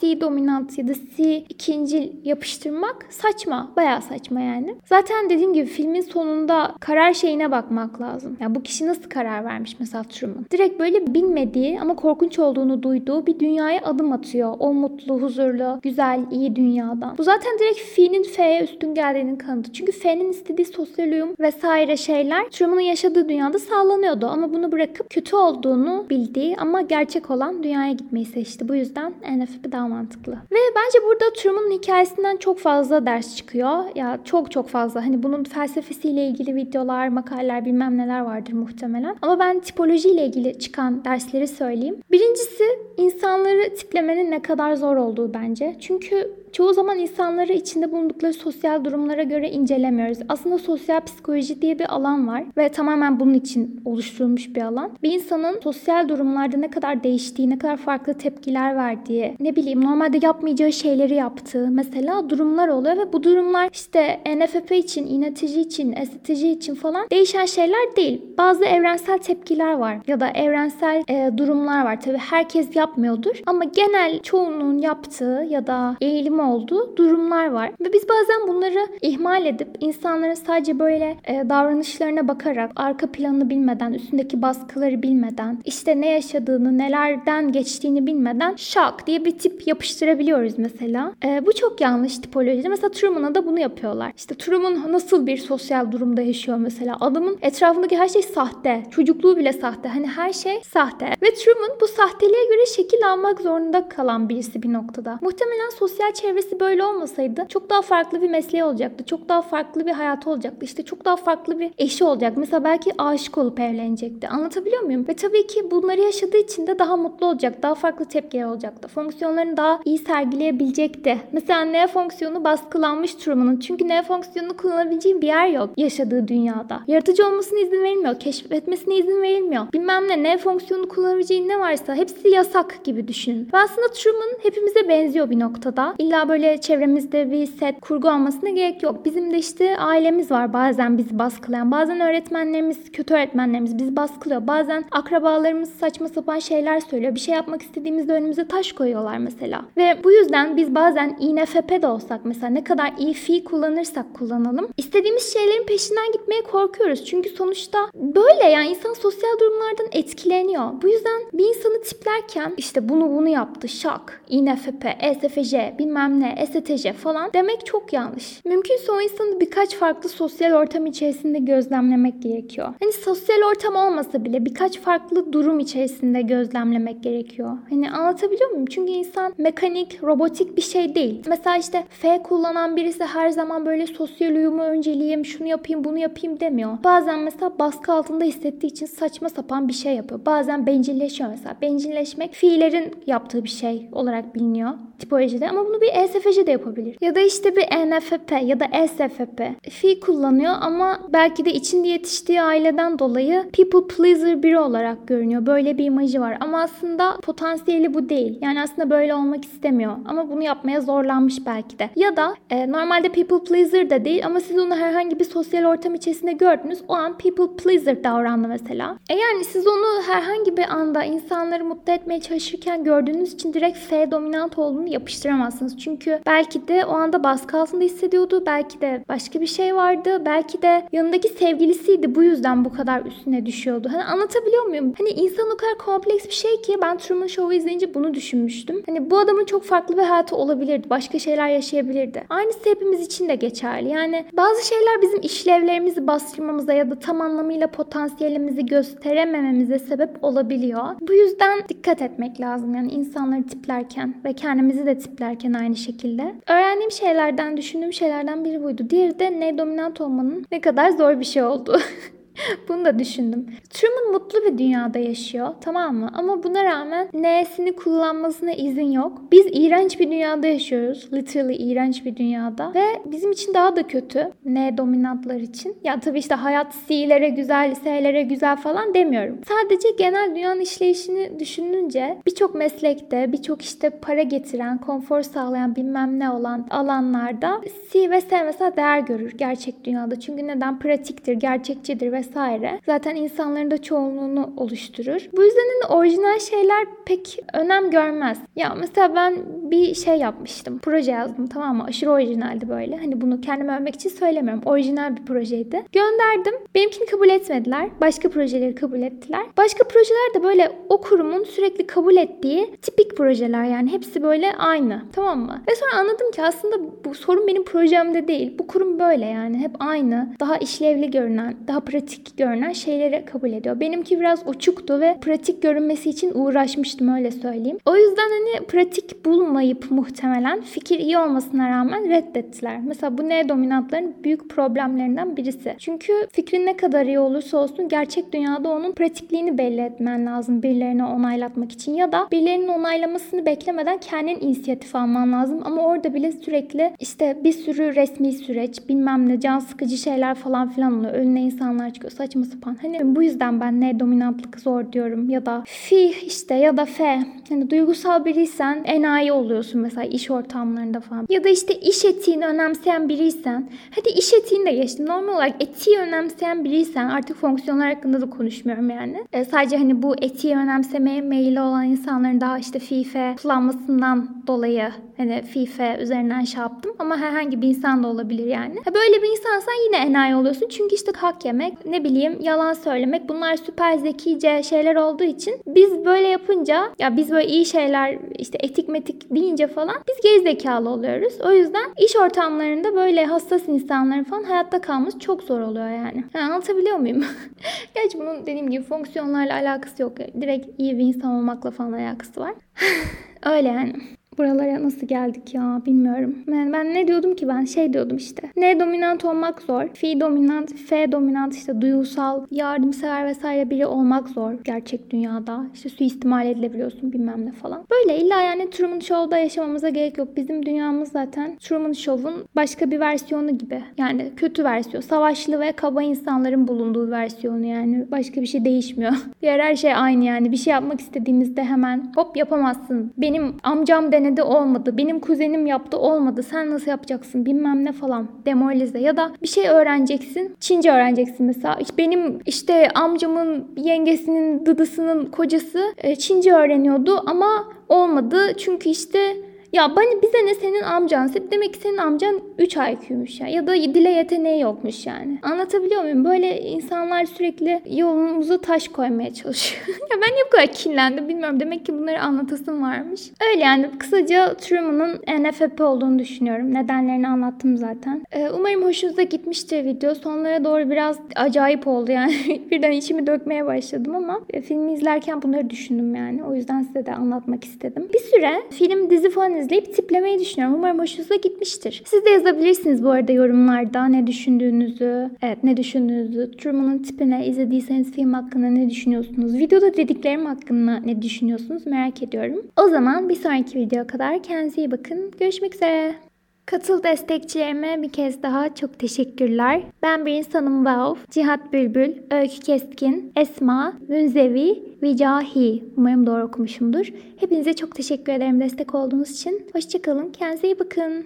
C 0.00 0.20
dominant 0.20 0.78
ya 0.78 0.88
da 0.88 0.92
C 1.16 1.44
ikincil 1.48 2.10
yapıştırmak 2.24 3.06
saçma. 3.10 3.72
Bayağı 3.76 4.02
saçma 4.02 4.40
yani. 4.40 4.76
Zaten 4.84 5.30
dediğim 5.30 5.54
gibi 5.54 5.66
filmin 5.66 6.00
sonunda 6.00 6.74
karar 6.80 7.12
şeyine 7.12 7.50
bakmak 7.50 8.00
lazım. 8.00 8.36
Yani 8.40 8.54
bu 8.54 8.62
kişi 8.62 8.86
nasıl 8.86 9.10
karar 9.10 9.44
vermiş 9.44 9.76
mesela 9.80 9.97
mesela 9.98 10.02
Truman. 10.02 10.46
Direkt 10.50 10.80
böyle 10.80 11.14
bilmediği 11.14 11.80
ama 11.80 11.96
korkunç 11.96 12.38
olduğunu 12.38 12.82
duyduğu 12.82 13.26
bir 13.26 13.40
dünyaya 13.40 13.80
adım 13.84 14.12
atıyor. 14.12 14.54
O 14.58 14.74
mutlu, 14.74 15.22
huzurlu, 15.22 15.80
güzel, 15.82 16.20
iyi 16.30 16.56
dünyadan. 16.56 17.18
Bu 17.18 17.22
zaten 17.22 17.58
direkt 17.58 17.78
Fi'nin 17.78 18.22
F'ye 18.22 18.64
üstün 18.64 18.94
geldiğinin 18.94 19.36
kanıtı. 19.36 19.72
Çünkü 19.72 19.92
F'nin 19.92 20.30
istediği 20.30 20.64
sosyal 20.64 21.08
uyum 21.08 21.34
vesaire 21.40 21.96
şeyler 21.96 22.48
Truman'ın 22.50 22.80
yaşadığı 22.80 23.28
dünyada 23.28 23.58
sağlanıyordu. 23.58 24.26
Ama 24.26 24.52
bunu 24.52 24.72
bırakıp 24.72 25.10
kötü 25.10 25.36
olduğunu 25.36 26.06
bildiği 26.10 26.56
ama 26.56 26.80
gerçek 26.80 27.30
olan 27.30 27.62
dünyaya 27.62 27.92
gitmeyi 27.92 28.26
seçti. 28.26 28.68
Bu 28.68 28.74
yüzden 28.74 29.10
NFP 29.10 29.72
daha 29.72 29.88
mantıklı. 29.88 30.32
Ve 30.32 30.58
bence 30.76 30.98
burada 31.06 31.32
Truman'ın 31.36 31.70
hikayesinden 31.70 32.36
çok 32.36 32.58
fazla 32.58 33.06
ders 33.06 33.36
çıkıyor. 33.36 33.78
Ya 33.94 34.18
çok 34.24 34.50
çok 34.50 34.68
fazla. 34.68 35.06
Hani 35.06 35.22
bunun 35.22 35.44
felsefesiyle 35.44 36.26
ilgili 36.26 36.54
videolar, 36.54 37.08
makaleler 37.08 37.64
bilmem 37.64 37.98
neler 37.98 38.20
vardır 38.20 38.52
muhtemelen. 38.52 39.16
Ama 39.22 39.38
ben 39.38 39.60
tipolojiyle 39.88 40.26
ilgili 40.26 40.58
çıkan 40.58 41.04
dersleri 41.04 41.48
söyleyeyim. 41.48 41.96
Birincisi 42.10 42.64
insanları 42.96 43.74
tiplemenin 43.74 44.30
ne 44.30 44.42
kadar 44.42 44.74
zor 44.74 44.96
olduğu 44.96 45.34
bence. 45.34 45.76
Çünkü 45.80 46.34
çoğu 46.52 46.74
zaman 46.74 46.98
insanları 46.98 47.52
içinde 47.52 47.92
bulundukları 47.92 48.32
sosyal 48.32 48.84
durumlara 48.84 49.22
göre 49.22 49.50
incelemiyoruz. 49.50 50.18
Aslında 50.28 50.58
sosyal 50.58 51.00
psikoloji 51.00 51.62
diye 51.62 51.78
bir 51.78 51.94
alan 51.94 52.28
var 52.28 52.44
ve 52.56 52.68
tamamen 52.68 53.20
bunun 53.20 53.34
için 53.34 53.80
oluşturulmuş 53.84 54.54
bir 54.54 54.62
alan. 54.62 54.90
Bir 55.02 55.12
insanın 55.12 55.60
sosyal 55.60 56.08
durumlarda 56.08 56.56
ne 56.56 56.70
kadar 56.70 57.02
değiştiği, 57.04 57.50
ne 57.50 57.58
kadar 57.58 57.76
farklı 57.76 58.14
tepkiler 58.14 58.76
verdiği, 58.76 59.36
ne 59.40 59.56
bileyim 59.56 59.84
normalde 59.84 60.18
yapmayacağı 60.22 60.72
şeyleri 60.72 61.14
yaptığı 61.14 61.68
mesela 61.70 62.30
durumlar 62.30 62.68
oluyor 62.68 62.96
ve 62.96 63.12
bu 63.12 63.22
durumlar 63.22 63.68
işte 63.72 64.20
NFP 64.36 64.72
için, 64.72 65.06
inetici 65.06 65.60
için, 65.60 65.92
estetici 65.92 66.52
için 66.52 66.74
falan 66.74 67.06
değişen 67.10 67.44
şeyler 67.44 67.96
değil. 67.96 68.22
Bazı 68.38 68.64
evrensel 68.64 69.18
tepkiler 69.18 69.72
var 69.72 69.98
ya 70.06 70.20
da 70.20 70.28
evrensel 70.28 71.02
e, 71.08 71.30
durumlar 71.38 71.84
var. 71.84 72.00
Tabii 72.00 72.18
herkes 72.18 72.76
yapmıyordur 72.76 73.42
ama 73.46 73.64
genel 73.64 74.20
çoğunluğun 74.22 74.78
yaptığı 74.78 75.46
ya 75.50 75.66
da 75.66 75.96
eğilim 76.00 76.37
olduğu 76.38 76.96
durumlar 76.96 77.50
var. 77.50 77.70
Ve 77.80 77.92
biz 77.92 78.08
bazen 78.08 78.48
bunları 78.48 78.86
ihmal 79.02 79.46
edip 79.46 79.68
insanların 79.80 80.34
sadece 80.34 80.78
böyle 80.78 81.16
e, 81.24 81.48
davranışlarına 81.48 82.28
bakarak, 82.28 82.70
arka 82.76 83.12
planını 83.12 83.50
bilmeden, 83.50 83.92
üstündeki 83.92 84.42
baskıları 84.42 85.02
bilmeden, 85.02 85.58
işte 85.64 86.00
ne 86.00 86.08
yaşadığını, 86.08 86.78
nelerden 86.78 87.52
geçtiğini 87.52 88.06
bilmeden 88.06 88.54
şak 88.56 89.06
diye 89.06 89.24
bir 89.24 89.38
tip 89.38 89.66
yapıştırabiliyoruz 89.66 90.58
mesela. 90.58 91.12
E, 91.24 91.46
bu 91.46 91.52
çok 91.52 91.80
yanlış 91.80 92.18
tipolojide. 92.18 92.68
Mesela 92.68 92.90
Truman'a 92.90 93.34
da 93.34 93.46
bunu 93.46 93.60
yapıyorlar. 93.60 94.12
İşte 94.16 94.34
Truman 94.34 94.92
nasıl 94.92 95.26
bir 95.26 95.36
sosyal 95.36 95.92
durumda 95.92 96.22
yaşıyor 96.22 96.58
mesela? 96.58 96.96
Adamın 97.00 97.38
etrafındaki 97.42 97.96
her 97.96 98.08
şey 98.08 98.22
sahte. 98.22 98.82
Çocukluğu 98.90 99.36
bile 99.36 99.52
sahte. 99.52 99.88
Hani 99.88 100.06
her 100.06 100.32
şey 100.32 100.60
sahte. 100.62 101.06
Ve 101.22 101.34
Truman 101.34 101.70
bu 101.80 101.86
sahteliğe 101.86 102.44
göre 102.44 102.66
şekil 102.76 103.10
almak 103.12 103.40
zorunda 103.40 103.88
kalan 103.88 104.28
birisi 104.28 104.62
bir 104.62 104.72
noktada. 104.72 105.18
Muhtemelen 105.22 105.70
sosyal 105.78 106.12
çevre 106.12 106.27
çevresi 106.28 106.60
böyle 106.60 106.84
olmasaydı 106.84 107.46
çok 107.48 107.70
daha 107.70 107.82
farklı 107.82 108.22
bir 108.22 108.30
mesleği 108.30 108.64
olacaktı. 108.64 109.04
Çok 109.04 109.28
daha 109.28 109.42
farklı 109.42 109.86
bir 109.86 109.92
hayatı 109.92 110.30
olacaktı. 110.30 110.64
İşte 110.64 110.82
çok 110.82 111.04
daha 111.04 111.16
farklı 111.16 111.58
bir 111.58 111.70
eşi 111.78 112.04
olacak. 112.04 112.32
Mesela 112.36 112.64
belki 112.64 112.90
aşık 112.98 113.38
olup 113.38 113.60
evlenecekti. 113.60 114.28
Anlatabiliyor 114.28 114.82
muyum? 114.82 115.04
Ve 115.08 115.14
tabii 115.14 115.46
ki 115.46 115.70
bunları 115.70 116.00
yaşadığı 116.00 116.36
için 116.36 116.66
de 116.66 116.78
daha 116.78 116.96
mutlu 116.96 117.26
olacak. 117.26 117.62
Daha 117.62 117.74
farklı 117.74 118.04
tepkiler 118.04 118.44
olacaktı. 118.44 118.88
Fonksiyonlarını 118.88 119.56
daha 119.56 119.80
iyi 119.84 119.98
sergileyebilecekti. 119.98 121.18
Mesela 121.32 121.60
ne 121.60 121.86
fonksiyonu 121.86 122.44
baskılanmış 122.44 123.14
Truman'ın. 123.14 123.56
Çünkü 123.60 123.88
ne 123.88 124.02
fonksiyonunu 124.02 124.56
kullanabileceği 124.56 125.22
bir 125.22 125.26
yer 125.26 125.48
yok 125.48 125.70
yaşadığı 125.76 126.28
dünyada. 126.28 126.80
Yaratıcı 126.88 127.26
olmasına 127.26 127.60
izin 127.60 127.82
verilmiyor. 127.82 128.18
Keşfetmesine 128.18 128.96
izin 128.96 129.22
verilmiyor. 129.22 129.72
Bilmem 129.72 130.08
ne 130.08 130.22
ne 130.22 130.38
fonksiyonu 130.38 130.88
kullanabileceği 130.88 131.48
ne 131.48 131.60
varsa 131.60 131.94
hepsi 131.94 132.28
yasak 132.28 132.84
gibi 132.84 133.08
düşünün. 133.08 133.48
Ve 133.52 133.58
aslında 133.58 133.88
Truman 133.88 134.30
hepimize 134.42 134.88
benziyor 134.88 135.30
bir 135.30 135.40
noktada. 135.40 135.94
İlla 135.98 136.17
böyle 136.28 136.60
çevremizde 136.60 137.30
bir 137.30 137.46
set 137.46 137.80
kurgu 137.80 138.08
olmasına 138.08 138.50
gerek 138.50 138.82
yok. 138.82 139.04
Bizim 139.04 139.32
de 139.32 139.38
işte 139.38 139.78
ailemiz 139.78 140.30
var 140.30 140.52
bazen 140.52 140.98
bizi 140.98 141.18
baskılayan. 141.18 141.70
Bazen 141.70 142.00
öğretmenlerimiz, 142.00 142.92
kötü 142.92 143.14
öğretmenlerimiz 143.14 143.78
bizi 143.78 143.96
baskılıyor. 143.96 144.46
Bazen 144.46 144.84
akrabalarımız 144.90 145.70
saçma 145.70 146.08
sapan 146.08 146.38
şeyler 146.38 146.80
söylüyor. 146.80 147.14
Bir 147.14 147.20
şey 147.20 147.34
yapmak 147.34 147.62
istediğimizde 147.62 148.12
önümüze 148.12 148.48
taş 148.48 148.72
koyuyorlar 148.72 149.18
mesela. 149.18 149.64
Ve 149.76 149.96
bu 150.04 150.12
yüzden 150.12 150.56
biz 150.56 150.74
bazen 150.74 151.16
INFP 151.20 151.82
de 151.82 151.86
olsak 151.86 152.20
mesela 152.24 152.50
ne 152.50 152.64
kadar 152.64 152.92
iyi 152.98 153.12
fi 153.12 153.44
kullanırsak 153.44 154.14
kullanalım. 154.14 154.68
istediğimiz 154.76 155.32
şeylerin 155.32 155.66
peşinden 155.66 156.12
gitmeye 156.12 156.42
korkuyoruz. 156.42 157.04
Çünkü 157.04 157.28
sonuçta 157.28 157.78
böyle 157.94 158.44
yani 158.44 158.68
insan 158.68 158.92
sosyal 158.92 159.38
durumlardan 159.40 159.86
etkileniyor. 159.92 160.82
Bu 160.82 160.88
yüzden 160.88 161.22
bir 161.32 161.44
insanı 161.44 161.82
tiplerken 161.82 162.54
işte 162.56 162.88
bunu 162.88 163.10
bunu 163.10 163.28
yaptı 163.28 163.68
şak, 163.68 164.22
INFP, 164.28 164.84
ESFJ 165.00 165.54
bilmem 165.78 166.07
ne, 166.08 166.34
ESTJ 166.38 166.86
falan 166.86 167.30
demek 167.34 167.66
çok 167.66 167.92
yanlış. 167.92 168.44
Mümkünse 168.44 168.92
o 168.92 169.00
insanı 169.00 169.40
birkaç 169.40 169.74
farklı 169.74 170.08
sosyal 170.08 170.52
ortam 170.52 170.86
içerisinde 170.86 171.38
gözlemlemek 171.38 172.22
gerekiyor. 172.22 172.74
Hani 172.80 172.92
sosyal 172.92 173.38
ortam 173.50 173.76
olmasa 173.76 174.24
bile 174.24 174.44
birkaç 174.44 174.80
farklı 174.80 175.32
durum 175.32 175.60
içerisinde 175.60 176.22
gözlemlemek 176.22 177.02
gerekiyor. 177.02 177.58
Hani 177.70 177.90
anlatabiliyor 177.90 178.50
muyum? 178.50 178.66
Çünkü 178.66 178.92
insan 178.92 179.34
mekanik, 179.38 180.04
robotik 180.04 180.56
bir 180.56 180.62
şey 180.62 180.94
değil. 180.94 181.22
Mesela 181.26 181.56
işte 181.56 181.84
F 181.90 182.22
kullanan 182.22 182.76
birisi 182.76 183.04
her 183.04 183.28
zaman 183.28 183.66
böyle 183.66 183.86
sosyal 183.86 184.34
uyumu 184.34 184.62
önceleyeyim, 184.62 185.24
şunu 185.24 185.48
yapayım, 185.48 185.84
bunu 185.84 185.98
yapayım 185.98 186.40
demiyor. 186.40 186.78
Bazen 186.84 187.18
mesela 187.18 187.58
baskı 187.58 187.92
altında 187.92 188.24
hissettiği 188.24 188.72
için 188.72 188.86
saçma 188.86 189.28
sapan 189.28 189.68
bir 189.68 189.72
şey 189.72 189.94
yapıyor. 189.94 190.20
Bazen 190.26 190.66
bencilleşiyor 190.66 191.30
mesela. 191.30 191.56
Bencilleşmek 191.62 192.32
fiillerin 192.32 192.94
yaptığı 193.06 193.44
bir 193.44 193.48
şey 193.48 193.88
olarak 193.92 194.34
biliniyor 194.34 194.72
tipolojide 194.98 195.48
ama 195.48 195.66
bunu 195.66 195.80
bir 195.80 195.90
ESFJ 195.98 196.46
de 196.46 196.50
yapabilir. 196.50 196.96
Ya 197.00 197.14
da 197.14 197.20
işte 197.20 197.56
bir 197.56 197.66
ENFP 197.70 198.32
ya 198.42 198.60
da 198.60 198.64
ESFP. 198.64 199.42
Fi 199.70 200.00
kullanıyor 200.00 200.54
ama 200.60 201.00
belki 201.12 201.44
de 201.44 201.52
içinde 201.52 201.88
yetiştiği 201.88 202.42
aileden 202.42 202.98
dolayı 202.98 203.44
people 203.56 203.96
pleaser 203.96 204.42
biri 204.42 204.58
olarak 204.58 205.08
görünüyor. 205.08 205.46
Böyle 205.46 205.78
bir 205.78 205.84
imajı 205.84 206.20
var 206.20 206.36
ama 206.40 206.62
aslında 206.62 207.16
potansiyeli 207.22 207.94
bu 207.94 208.08
değil. 208.08 208.38
Yani 208.40 208.62
aslında 208.62 208.90
böyle 208.90 209.14
olmak 209.14 209.44
istemiyor 209.44 209.92
ama 210.06 210.30
bunu 210.30 210.42
yapmaya 210.42 210.80
zorlanmış 210.80 211.46
belki 211.46 211.78
de. 211.78 211.90
Ya 211.96 212.16
da 212.16 212.34
e, 212.50 212.72
normalde 212.72 213.08
people 213.08 213.44
pleaser 213.44 213.90
de 213.90 214.04
değil 214.04 214.26
ama 214.26 214.40
siz 214.40 214.58
onu 214.58 214.76
herhangi 214.76 215.18
bir 215.18 215.24
sosyal 215.24 215.64
ortam 215.64 215.94
içerisinde 215.94 216.32
gördünüz. 216.32 216.78
O 216.88 216.94
an 216.94 217.18
people 217.18 217.56
pleaser 217.56 218.04
davrandı 218.04 218.48
mesela. 218.48 218.98
E 219.10 219.14
yani 219.14 219.44
siz 219.44 219.66
onu 219.66 220.02
herhangi 220.06 220.56
bir 220.56 220.68
anda 220.74 221.04
insanları 221.04 221.64
mutlu 221.64 221.92
etmeye 221.92 222.20
çalışırken 222.20 222.84
gördüğünüz 222.84 223.34
için 223.34 223.52
direkt 223.52 223.78
F 223.78 224.10
dominant 224.10 224.58
olduğunu 224.58 224.88
yapıştıramazsınız. 224.88 225.78
Çünkü 225.78 225.87
belki 226.26 226.68
de 226.68 226.84
o 226.84 226.90
anda 226.90 227.24
baskı 227.24 227.58
altında 227.58 227.84
hissediyordu. 227.84 228.42
Belki 228.46 228.80
de 228.80 229.04
başka 229.08 229.40
bir 229.40 229.46
şey 229.46 229.76
vardı. 229.76 230.22
Belki 230.24 230.62
de 230.62 230.82
yanındaki 230.92 231.28
sevgilisiydi. 231.28 232.14
Bu 232.14 232.22
yüzden 232.22 232.64
bu 232.64 232.72
kadar 232.72 233.02
üstüne 233.04 233.46
düşüyordu. 233.46 233.88
Hani 233.92 234.04
anlatabiliyor 234.04 234.64
muyum? 234.64 234.92
Hani 234.98 235.08
insan 235.08 235.46
o 235.54 235.56
kadar 235.56 235.78
kompleks 235.78 236.26
bir 236.26 236.32
şey 236.32 236.62
ki 236.62 236.76
ben 236.82 236.98
Truman 236.98 237.26
Show'u 237.26 237.52
izleyince 237.52 237.94
bunu 237.94 238.14
düşünmüştüm. 238.14 238.82
Hani 238.86 239.10
bu 239.10 239.18
adamın 239.18 239.44
çok 239.44 239.64
farklı 239.64 239.96
bir 239.96 240.02
hayatı 240.02 240.36
olabilirdi. 240.36 240.90
Başka 240.90 241.18
şeyler 241.18 241.48
yaşayabilirdi. 241.48 242.24
Aynısı 242.28 242.58
hepimiz 242.64 243.00
için 243.00 243.28
de 243.28 243.34
geçerli. 243.34 243.88
Yani 243.88 244.24
bazı 244.36 244.66
şeyler 244.66 245.02
bizim 245.02 245.20
işlevlerimizi 245.20 246.06
bastırmamıza 246.06 246.72
ya 246.72 246.90
da 246.90 246.98
tam 246.98 247.20
anlamıyla 247.20 247.66
potansiyelimizi 247.66 248.66
gösteremememize 248.66 249.78
sebep 249.78 250.24
olabiliyor. 250.24 250.84
Bu 251.00 251.12
yüzden 251.12 251.62
dikkat 251.68 252.02
etmek 252.02 252.40
lazım. 252.40 252.74
Yani 252.74 252.92
insanları 252.92 253.46
tiplerken 253.46 254.14
ve 254.24 254.32
kendimizi 254.32 254.86
de 254.86 254.98
tiplerken 254.98 255.52
aynı 255.52 255.76
şekilde. 255.78 256.34
Öğrendiğim 256.48 256.90
şeylerden, 256.90 257.56
düşündüğüm 257.56 257.92
şeylerden 257.92 258.44
biri 258.44 258.62
buydu. 258.62 258.90
Diğeri 258.90 259.18
de 259.18 259.40
ne 259.40 259.58
dominant 259.58 260.00
olmanın 260.00 260.46
ne 260.52 260.60
kadar 260.60 260.90
zor 260.90 261.20
bir 261.20 261.24
şey 261.24 261.42
olduğu. 261.42 261.80
Bunu 262.68 262.84
da 262.84 262.98
düşündüm. 262.98 263.46
Truman 263.70 264.12
mutlu 264.12 264.44
bir 264.44 264.58
dünyada 264.58 264.98
yaşıyor 264.98 265.54
tamam 265.60 265.96
mı? 265.96 266.10
Ama 266.14 266.42
buna 266.42 266.64
rağmen 266.64 267.08
N'sini 267.14 267.76
kullanmasına 267.76 268.52
izin 268.52 268.90
yok. 268.90 269.22
Biz 269.32 269.46
iğrenç 269.52 270.00
bir 270.00 270.10
dünyada 270.10 270.46
yaşıyoruz. 270.46 271.08
Literally 271.12 271.70
iğrenç 271.70 272.04
bir 272.04 272.16
dünyada. 272.16 272.74
Ve 272.74 272.84
bizim 273.04 273.32
için 273.32 273.54
daha 273.54 273.76
da 273.76 273.82
kötü. 273.82 274.32
N 274.44 274.78
dominantlar 274.78 275.40
için. 275.40 275.76
Ya 275.84 276.00
tabii 276.00 276.18
işte 276.18 276.34
hayat 276.34 276.74
C'lere 276.88 277.28
güzel, 277.28 277.74
S'lere 277.74 278.22
güzel 278.22 278.56
falan 278.56 278.94
demiyorum. 278.94 279.38
Sadece 279.48 279.88
genel 279.98 280.30
dünyanın 280.30 280.60
işleyişini 280.60 281.40
düşününce 281.40 282.18
birçok 282.26 282.54
meslekte, 282.54 283.32
birçok 283.32 283.62
işte 283.62 283.90
para 283.90 284.22
getiren, 284.22 284.78
konfor 284.78 285.22
sağlayan 285.22 285.76
bilmem 285.76 286.18
ne 286.18 286.30
olan 286.30 286.66
alanlarda 286.70 287.60
C 287.92 288.10
ve 288.10 288.20
S 288.20 288.42
mesela 288.44 288.76
değer 288.76 288.98
görür 288.98 289.32
gerçek 289.38 289.84
dünyada. 289.84 290.20
Çünkü 290.20 290.46
neden? 290.46 290.78
Pratiktir, 290.78 291.32
gerçekçidir 291.32 292.12
ve 292.12 292.22
vesaire 292.28 292.80
zaten 292.86 293.16
insanların 293.16 293.70
da 293.70 293.82
çoğunluğunu 293.82 294.52
oluşturur. 294.56 295.28
Bu 295.36 295.42
yüzden 295.42 295.62
de 295.82 295.86
orijinal 295.94 296.38
şeyler 296.38 296.86
pek 297.06 297.38
önem 297.54 297.90
görmez. 297.90 298.38
Ya 298.56 298.74
mesela 298.80 299.14
ben 299.14 299.34
bir 299.70 299.94
şey 299.94 300.16
yapmıştım. 300.16 300.78
Proje 300.78 301.10
yazdım 301.10 301.46
tamam 301.46 301.76
mı? 301.76 301.84
Aşırı 301.84 302.10
orijinaldi 302.10 302.68
böyle. 302.68 302.96
Hani 302.96 303.20
bunu 303.20 303.40
kendime 303.40 303.76
övmek 303.76 303.94
için 303.94 304.10
söylemiyorum. 304.10 304.62
Orijinal 304.66 305.16
bir 305.16 305.24
projeydi. 305.24 305.84
Gönderdim. 305.92 306.54
Benimkini 306.74 307.06
kabul 307.06 307.28
etmediler. 307.28 307.88
Başka 308.00 308.28
projeleri 308.28 308.74
kabul 308.74 309.02
ettiler. 309.02 309.42
Başka 309.56 309.84
projeler 309.84 310.34
de 310.34 310.42
böyle 310.42 310.72
o 310.88 311.00
kurumun 311.00 311.44
sürekli 311.44 311.86
kabul 311.86 312.16
ettiği 312.16 312.76
tipik 312.82 313.16
projeler 313.16 313.64
yani. 313.64 313.92
Hepsi 313.92 314.22
böyle 314.22 314.52
aynı. 314.52 315.02
Tamam 315.12 315.38
mı? 315.38 315.62
Ve 315.70 315.74
sonra 315.74 316.00
anladım 316.00 316.30
ki 316.30 316.42
aslında 316.42 316.76
bu 317.04 317.14
sorun 317.14 317.46
benim 317.46 317.64
projemde 317.64 318.28
değil. 318.28 318.58
Bu 318.58 318.66
kurum 318.66 318.98
böyle 318.98 319.26
yani. 319.26 319.58
Hep 319.58 319.70
aynı. 319.80 320.28
Daha 320.40 320.56
işlevli 320.56 321.10
görünen, 321.10 321.56
daha 321.68 321.80
pratik 321.80 322.17
görünen 322.36 322.72
şeyleri 322.72 323.24
kabul 323.24 323.52
ediyor. 323.52 323.80
Benimki 323.80 324.20
biraz 324.20 324.46
uçuktu 324.46 325.00
ve 325.00 325.18
pratik 325.20 325.62
görünmesi 325.62 326.10
için 326.10 326.32
uğraşmıştım 326.34 327.14
öyle 327.14 327.30
söyleyeyim. 327.30 327.78
O 327.86 327.96
yüzden 327.96 328.28
hani 328.30 328.66
pratik 328.66 329.24
bulmayıp 329.24 329.90
muhtemelen 329.90 330.60
fikir 330.60 330.98
iyi 330.98 331.18
olmasına 331.18 331.70
rağmen 331.70 332.08
reddettiler. 332.08 332.80
Mesela 332.86 333.18
bu 333.18 333.28
ne 333.28 333.48
dominantların 333.48 334.14
büyük 334.24 334.50
problemlerinden 334.50 335.36
birisi. 335.36 335.74
Çünkü 335.78 336.12
fikrin 336.32 336.66
ne 336.66 336.76
kadar 336.76 337.06
iyi 337.06 337.18
olursa 337.18 337.58
olsun 337.58 337.88
gerçek 337.88 338.32
dünyada 338.32 338.68
onun 338.68 338.92
pratikliğini 338.92 339.58
belli 339.58 339.80
etmen 339.80 340.26
lazım 340.26 340.62
birilerine 340.62 341.04
onaylatmak 341.04 341.72
için 341.72 341.94
ya 341.94 342.12
da 342.12 342.28
birilerinin 342.32 342.68
onaylamasını 342.68 343.46
beklemeden 343.46 343.98
kendin 343.98 344.40
inisiyatif 344.40 344.94
alman 344.94 345.32
lazım 345.32 345.60
ama 345.64 345.82
orada 345.82 346.14
bile 346.14 346.32
sürekli 346.32 346.92
işte 347.00 347.38
bir 347.44 347.52
sürü 347.52 347.94
resmi 347.94 348.32
süreç 348.32 348.88
bilmem 348.88 349.28
ne 349.28 349.40
can 349.40 349.58
sıkıcı 349.58 349.96
şeyler 349.96 350.34
falan 350.34 350.68
filan 350.68 350.98
oluyor. 350.98 351.12
Önüne 351.14 351.40
insanlar 351.40 351.94
çıkıyor 351.98 352.12
saçma 352.12 352.44
sapan. 352.44 352.76
Hani 352.82 353.16
bu 353.16 353.22
yüzden 353.22 353.60
ben 353.60 353.80
ne 353.80 354.00
dominantlık 354.00 354.60
zor 354.60 354.92
diyorum 354.92 355.30
ya 355.30 355.46
da 355.46 355.64
fi 355.66 356.14
işte 356.26 356.54
ya 356.54 356.76
da 356.76 356.84
fe. 356.84 357.18
Hani 357.48 357.70
duygusal 357.70 358.24
biriysen 358.24 358.82
enayi 358.84 359.32
oluyorsun 359.32 359.80
mesela 359.80 360.04
iş 360.04 360.30
ortamlarında 360.30 361.00
falan. 361.00 361.26
Ya 361.28 361.44
da 361.44 361.48
işte 361.48 361.74
iş 361.74 362.04
etiğini 362.04 362.46
önemseyen 362.46 363.08
biriysen. 363.08 363.70
Hadi 363.96 364.08
iş 364.08 364.32
etiğini 364.32 364.66
de 364.66 364.72
geçtim. 364.72 365.06
Normal 365.06 365.32
olarak 365.32 365.62
etiği 365.62 365.98
önemseyen 365.98 366.64
biriysen 366.64 367.08
artık 367.08 367.36
fonksiyonlar 367.36 367.94
hakkında 367.94 368.20
da 368.20 368.30
konuşmuyorum 368.30 368.90
yani. 368.90 369.24
E, 369.32 369.44
sadece 369.44 369.76
hani 369.76 370.02
bu 370.02 370.14
etiği 370.16 370.56
önemsemeye 370.56 371.20
meyilli 371.20 371.60
olan 371.60 371.84
insanların 371.84 372.40
daha 372.40 372.58
işte 372.58 372.78
fife 372.78 373.36
kullanmasından 373.42 374.42
dolayı 374.46 374.92
hani 375.18 375.42
fife 375.42 375.96
üzerinden 376.00 376.44
şey 376.44 376.60
yaptım. 376.60 376.92
Ama 376.98 377.16
herhangi 377.16 377.62
bir 377.62 377.68
insan 377.68 378.02
da 378.02 378.08
olabilir 378.08 378.46
yani. 378.46 378.76
Ha, 378.84 378.94
böyle 378.94 379.22
bir 379.22 379.30
insansan 379.30 379.84
yine 379.86 379.96
enayi 379.96 380.34
oluyorsun. 380.34 380.68
Çünkü 380.68 380.94
işte 380.94 381.12
hak 381.16 381.44
yemek, 381.44 381.86
ne 381.86 382.04
bileyim 382.04 382.38
yalan 382.40 382.72
söylemek 382.72 383.28
bunlar 383.28 383.56
süper 383.56 383.96
zekice 383.96 384.62
şeyler 384.62 384.96
olduğu 384.96 385.24
için 385.24 385.54
biz 385.66 386.04
böyle 386.04 386.28
yapınca 386.28 386.90
ya 386.98 387.16
biz 387.16 387.30
böyle 387.30 387.48
iyi 387.48 387.66
şeyler 387.66 388.18
işte 388.38 388.58
etik 388.60 388.88
metik 388.88 389.34
deyince 389.34 389.66
falan 389.66 389.96
biz 390.08 390.20
geri 390.22 390.42
zekalı 390.42 390.88
oluyoruz. 390.90 391.34
O 391.46 391.52
yüzden 391.52 391.90
iş 391.98 392.16
ortamlarında 392.16 392.94
böyle 392.94 393.24
hassas 393.24 393.68
insanların 393.68 394.24
falan 394.24 394.44
hayatta 394.44 394.80
kalması 394.80 395.18
çok 395.18 395.42
zor 395.42 395.60
oluyor 395.60 395.90
yani. 395.90 396.24
yani 396.34 396.52
anlatabiliyor 396.52 396.96
muyum? 396.96 397.24
Gerçi 397.94 398.18
bunun 398.18 398.42
dediğim 398.42 398.70
gibi 398.70 398.84
fonksiyonlarla 398.84 399.54
alakası 399.54 400.02
yok. 400.02 400.12
Direkt 400.40 400.80
iyi 400.80 400.98
bir 400.98 401.04
insan 401.04 401.30
olmakla 401.30 401.70
falan 401.70 401.92
alakası 401.92 402.40
var. 402.40 402.54
Öyle 403.44 403.68
yani. 403.68 403.92
Buralara 404.38 404.82
nasıl 404.82 405.06
geldik 405.06 405.54
ya 405.54 405.82
bilmiyorum. 405.86 406.34
Yani 406.48 406.72
ben 406.72 406.94
ne 406.94 407.08
diyordum 407.08 407.34
ki 407.34 407.48
ben 407.48 407.64
şey 407.64 407.92
diyordum 407.92 408.16
işte. 408.16 408.42
Ne 408.56 408.80
dominant 408.80 409.24
olmak 409.24 409.62
zor. 409.62 409.88
Fi 409.94 410.20
dominant, 410.20 410.74
F 410.74 411.12
dominant 411.12 411.54
işte 411.54 411.80
duygusal, 411.80 412.46
yardımsever 412.50 413.26
vesaire 413.26 413.70
biri 413.70 413.86
olmak 413.86 414.28
zor 414.28 414.52
gerçek 414.64 415.10
dünyada. 415.10 415.66
İşte 415.74 415.88
suistimal 415.88 416.46
edilebiliyorsun 416.46 417.12
bilmem 417.12 417.46
ne 417.46 417.52
falan. 417.52 417.84
Böyle 417.90 418.18
illa 418.20 418.40
yani 418.40 418.70
Truman 418.70 418.98
Show'da 418.98 419.38
yaşamamıza 419.38 419.88
gerek 419.88 420.18
yok. 420.18 420.36
Bizim 420.36 420.66
dünyamız 420.66 421.08
zaten 421.08 421.56
Truman 421.56 421.92
Show'un 421.92 422.34
başka 422.56 422.90
bir 422.90 423.00
versiyonu 423.00 423.58
gibi. 423.58 423.82
Yani 423.98 424.32
kötü 424.36 424.64
versiyon. 424.64 425.00
Savaşlı 425.00 425.60
ve 425.60 425.72
kaba 425.72 426.02
insanların 426.02 426.68
bulunduğu 426.68 427.10
versiyonu 427.10 427.66
yani. 427.66 428.06
Başka 428.10 428.40
bir 428.40 428.46
şey 428.46 428.64
değişmiyor. 428.64 429.12
Diğer 429.42 429.58
her 429.58 429.76
şey 429.76 429.94
aynı 429.94 430.24
yani. 430.24 430.52
Bir 430.52 430.56
şey 430.56 430.72
yapmak 430.72 431.00
istediğimizde 431.00 431.64
hemen 431.64 432.12
hop 432.16 432.36
yapamazsın. 432.36 433.12
Benim 433.16 433.54
amcam 433.62 434.12
denen 434.12 434.27
denedi 434.28 434.42
olmadı. 434.42 434.96
Benim 434.98 435.20
kuzenim 435.20 435.66
yaptı 435.66 435.98
olmadı. 435.98 436.42
Sen 436.42 436.70
nasıl 436.70 436.90
yapacaksın 436.90 437.46
bilmem 437.46 437.84
ne 437.84 437.92
falan. 437.92 438.28
Demoralize 438.46 438.98
ya 438.98 439.16
da 439.16 439.32
bir 439.42 439.48
şey 439.48 439.68
öğreneceksin. 439.68 440.56
Çince 440.60 440.92
öğreneceksin 440.92 441.46
mesela. 441.46 441.78
Benim 441.98 442.38
işte 442.46 442.88
amcamın 442.94 443.66
yengesinin 443.76 444.66
dıdısının 444.66 445.26
kocası 445.26 445.94
e, 445.98 446.16
Çince 446.16 446.54
öğreniyordu 446.54 447.22
ama 447.26 447.64
olmadı. 447.88 448.56
Çünkü 448.58 448.88
işte 448.88 449.36
ya 449.72 449.96
bana 449.96 450.22
bize 450.22 450.46
ne 450.46 450.54
senin 450.54 450.82
amcan? 450.82 451.30
Demek 451.50 451.74
ki 451.74 451.80
senin 451.80 451.96
amcan 451.96 452.40
3 452.58 452.76
IQ'ymuş 452.76 453.40
ya. 453.40 453.48
Ya 453.48 453.66
da 453.66 453.74
dile 453.74 454.10
yeteneği 454.10 454.60
yokmuş 454.60 455.06
yani. 455.06 455.38
Anlatabiliyor 455.42 456.02
muyum? 456.02 456.24
Böyle 456.24 456.60
insanlar 456.60 457.24
sürekli 457.24 457.82
yolumuza 457.90 458.60
taş 458.60 458.88
koymaya 458.88 459.34
çalışıyor. 459.34 459.82
ya 459.88 460.16
ben 460.22 460.34
niye 460.34 460.44
bu 460.46 460.50
kadar 460.50 460.66
kinlendim 460.66 461.28
bilmiyorum. 461.28 461.60
Demek 461.60 461.86
ki 461.86 461.98
bunları 461.98 462.20
anlatasım 462.20 462.82
varmış. 462.82 463.30
Öyle 463.50 463.62
yani 463.62 463.90
kısaca 463.98 464.54
Truman'ın 464.54 465.42
NFP 465.42 465.80
olduğunu 465.80 466.18
düşünüyorum. 466.18 466.74
Nedenlerini 466.74 467.28
anlattım 467.28 467.76
zaten. 467.76 468.22
Ee, 468.32 468.50
umarım 468.50 468.82
hoşunuza 468.82 469.22
gitmiştir 469.22 469.84
video. 469.84 470.14
Sonlara 470.14 470.64
doğru 470.64 470.90
biraz 470.90 471.18
acayip 471.36 471.86
oldu 471.86 472.12
yani. 472.12 472.34
Birden 472.70 472.92
içimi 472.92 473.26
dökmeye 473.26 473.66
başladım 473.66 474.16
ama 474.16 474.40
e, 474.50 474.60
filmi 474.60 474.92
izlerken 474.92 475.42
bunları 475.42 475.70
düşündüm 475.70 476.14
yani. 476.14 476.44
O 476.44 476.54
yüzden 476.54 476.82
size 476.82 477.06
de 477.06 477.14
anlatmak 477.14 477.64
istedim. 477.64 478.08
Bir 478.14 478.18
süre 478.18 478.62
film 478.70 479.10
dizi 479.10 479.30
falan 479.30 479.57
izleyip 479.58 479.94
tiplemeyi 479.94 480.38
düşünüyorum. 480.38 480.76
Umarım 480.78 480.98
hoşunuza 480.98 481.34
gitmiştir. 481.34 482.02
Siz 482.06 482.24
de 482.24 482.30
yazabilirsiniz 482.30 483.04
bu 483.04 483.10
arada 483.10 483.32
yorumlarda 483.32 484.06
ne 484.06 484.26
düşündüğünüzü, 484.26 485.30
evet 485.42 485.64
ne 485.64 485.76
düşündüğünüzü, 485.76 486.50
Truman'ın 486.58 486.98
tipine 486.98 487.46
izlediyseniz 487.46 488.12
film 488.12 488.32
hakkında 488.32 488.66
ne 488.66 488.90
düşünüyorsunuz, 488.90 489.54
videoda 489.54 489.96
dediklerim 489.96 490.46
hakkında 490.46 491.00
ne 491.00 491.22
düşünüyorsunuz 491.22 491.86
merak 491.86 492.22
ediyorum. 492.22 492.62
O 492.76 492.88
zaman 492.88 493.28
bir 493.28 493.34
sonraki 493.34 493.78
video 493.78 494.06
kadar 494.06 494.42
kendinize 494.42 494.82
iyi 494.82 494.90
bakın. 494.90 495.30
Görüşmek 495.40 495.74
üzere. 495.74 496.27
Katıl 496.70 497.02
destekçilerime 497.02 498.02
bir 498.02 498.08
kez 498.08 498.42
daha 498.42 498.74
çok 498.74 498.98
teşekkürler. 498.98 499.82
Ben 500.02 500.26
bir 500.26 500.32
insanım 500.32 500.84
Vauf, 500.84 501.30
Cihat 501.30 501.72
Bülbül, 501.72 502.12
Öykü 502.30 502.60
Keskin, 502.60 503.32
Esma, 503.36 503.92
Münzevi, 504.08 504.82
Vicahi. 505.02 505.84
Umarım 505.96 506.26
doğru 506.26 506.42
okumuşumdur. 506.42 507.06
Hepinize 507.36 507.72
çok 507.72 507.94
teşekkür 507.94 508.32
ederim 508.32 508.60
destek 508.60 508.94
olduğunuz 508.94 509.30
için. 509.30 509.66
Hoşçakalın, 509.72 510.32
kendinize 510.32 510.68
iyi 510.68 510.78
bakın. 510.78 511.24